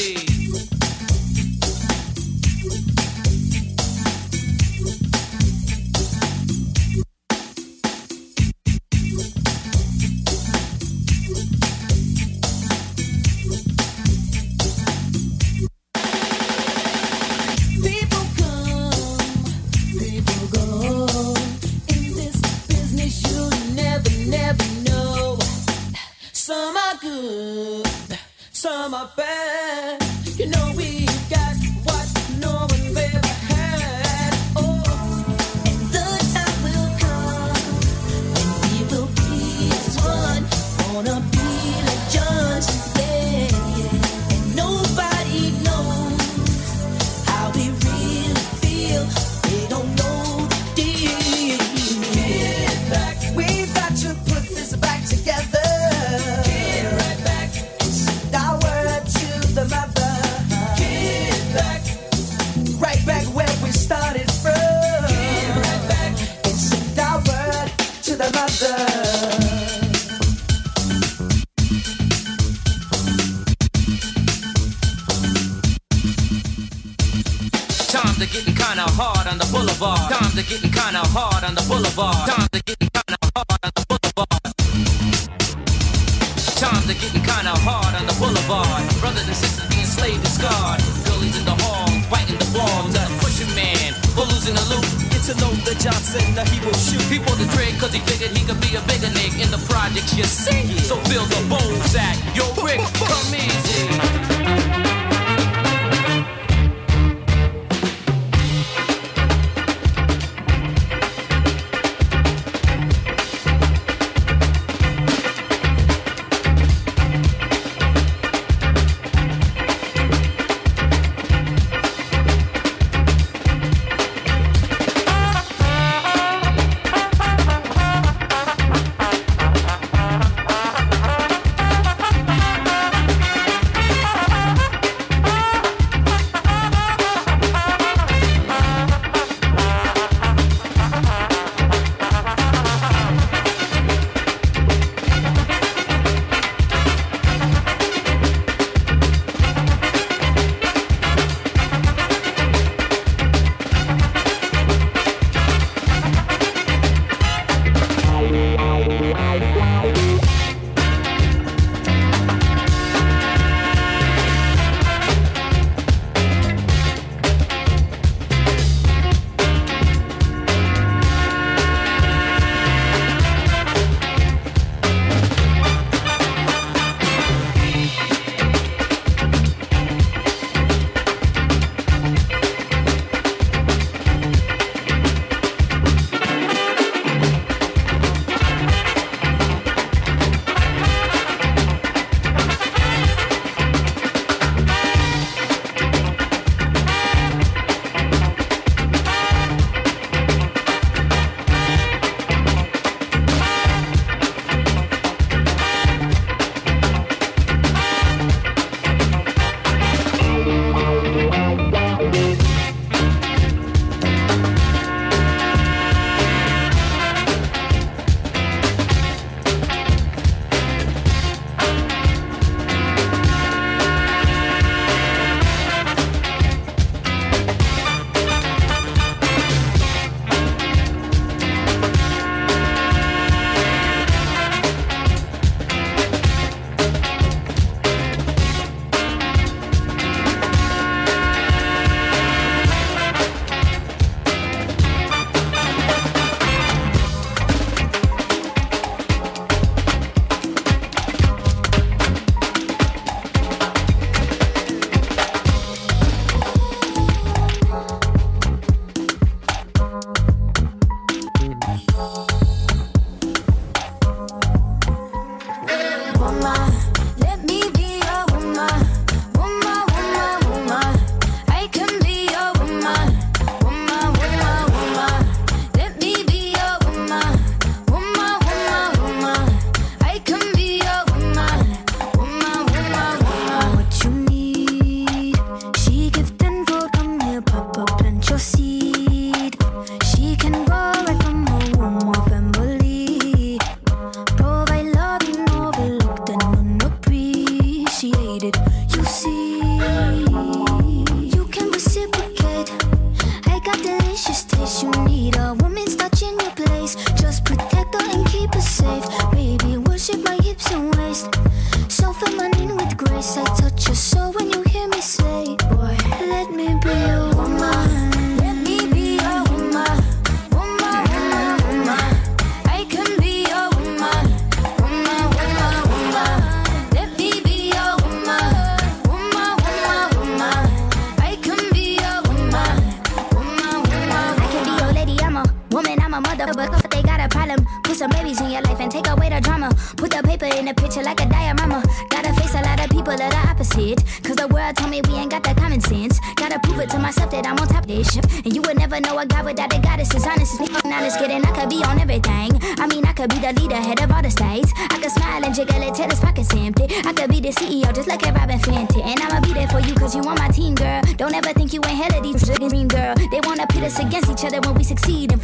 [95.69, 97.03] the Johnson, now he will shoot.
[97.13, 97.47] He pulled the
[97.79, 100.79] cause he figured he could be a bigger nigga in the projects you see.
[100.79, 104.38] So build the bowls at your Rick, come easy.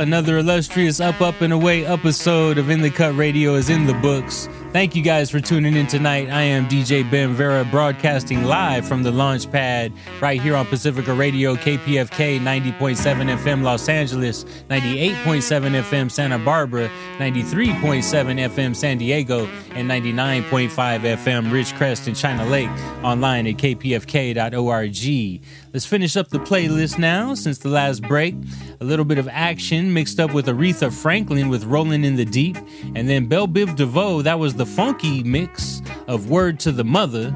[0.00, 3.92] Another illustrious Up, Up, and Away episode of In the Cut Radio is in the
[3.92, 4.48] books.
[4.72, 6.30] Thank you guys for tuning in tonight.
[6.30, 11.14] I am DJ Ben Vera, broadcasting live from the launch pad right here on Pacifica
[11.14, 18.02] Radio, KPFK 90.7 FM Los Angeles, 98.7 FM Santa Barbara, 93.7
[18.50, 22.68] FM San Diego, and 99.5 FM Ridgecrest and China Lake
[23.02, 25.42] online at kpfk.org.
[25.72, 28.34] Let's finish up the playlist now since the last break.
[28.80, 32.56] A little bit of action mixed up with Aretha Franklin with Rolling in the Deep,
[32.94, 37.34] and then Bell Biv DeVoe, that was the funky mix of Word to the Mother.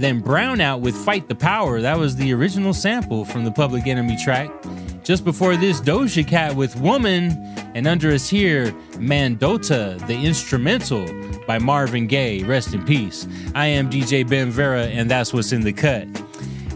[0.00, 4.16] Then Brownout with Fight the Power, that was the original sample from the Public Enemy
[4.16, 4.50] track.
[5.04, 7.32] Just before this, Doja Cat with Woman,
[7.74, 11.06] and under us here, Mandota, the instrumental
[11.46, 12.42] by Marvin Gaye.
[12.44, 13.28] Rest in peace.
[13.54, 16.08] I am DJ Ben Vera, and that's what's in the cut.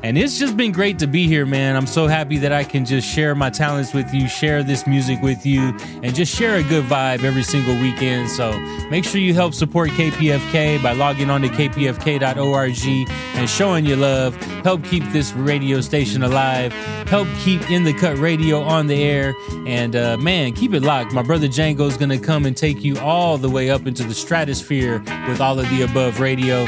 [0.05, 1.76] And it's just been great to be here, man.
[1.76, 5.22] I'm so happy that I can just share my talents with you, share this music
[5.22, 8.28] with you, and just share a good vibe every single weekend.
[8.28, 8.52] So
[8.90, 13.09] make sure you help support KPFK by logging on to kpfk.org
[13.39, 14.36] and showing your love.
[14.62, 16.74] Help keep this radio station alive.
[17.09, 19.35] Help keep In the Cut Radio on the air.
[19.66, 21.14] And uh, man, keep it locked.
[21.14, 24.14] My brother Django's going to come and take you all the way up into the
[24.14, 26.66] stratosphere with all of the above radio.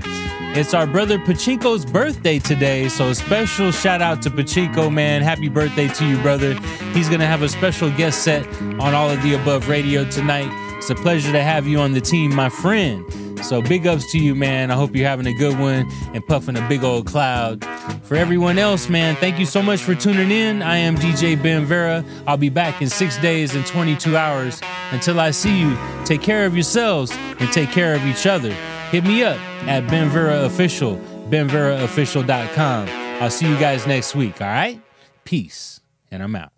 [0.59, 5.20] It's our brother Pachinko's birthday today, so a special shout out to Pachinko, man.
[5.20, 6.55] Happy birthday to you, brother.
[6.95, 8.47] He's gonna have a special guest set
[8.81, 10.49] on all of the above radio tonight.
[10.78, 13.05] It's a pleasure to have you on the team, my friend.
[13.45, 14.70] So big ups to you, man.
[14.70, 17.62] I hope you're having a good one and puffing a big old cloud.
[18.05, 20.62] For everyone else, man, thank you so much for tuning in.
[20.62, 22.03] I am DJ Ben Vera.
[22.27, 24.62] I'll be back in six days and 22 hours.
[24.91, 25.77] Until I see you,
[26.07, 28.57] take care of yourselves and take care of each other.
[28.90, 30.96] Hit me up at Ben Vera Official,
[31.28, 32.88] benveraofficial.com.
[33.20, 34.80] I'll see you guys next week, all right?
[35.24, 35.80] Peace,
[36.10, 36.56] and I'm out.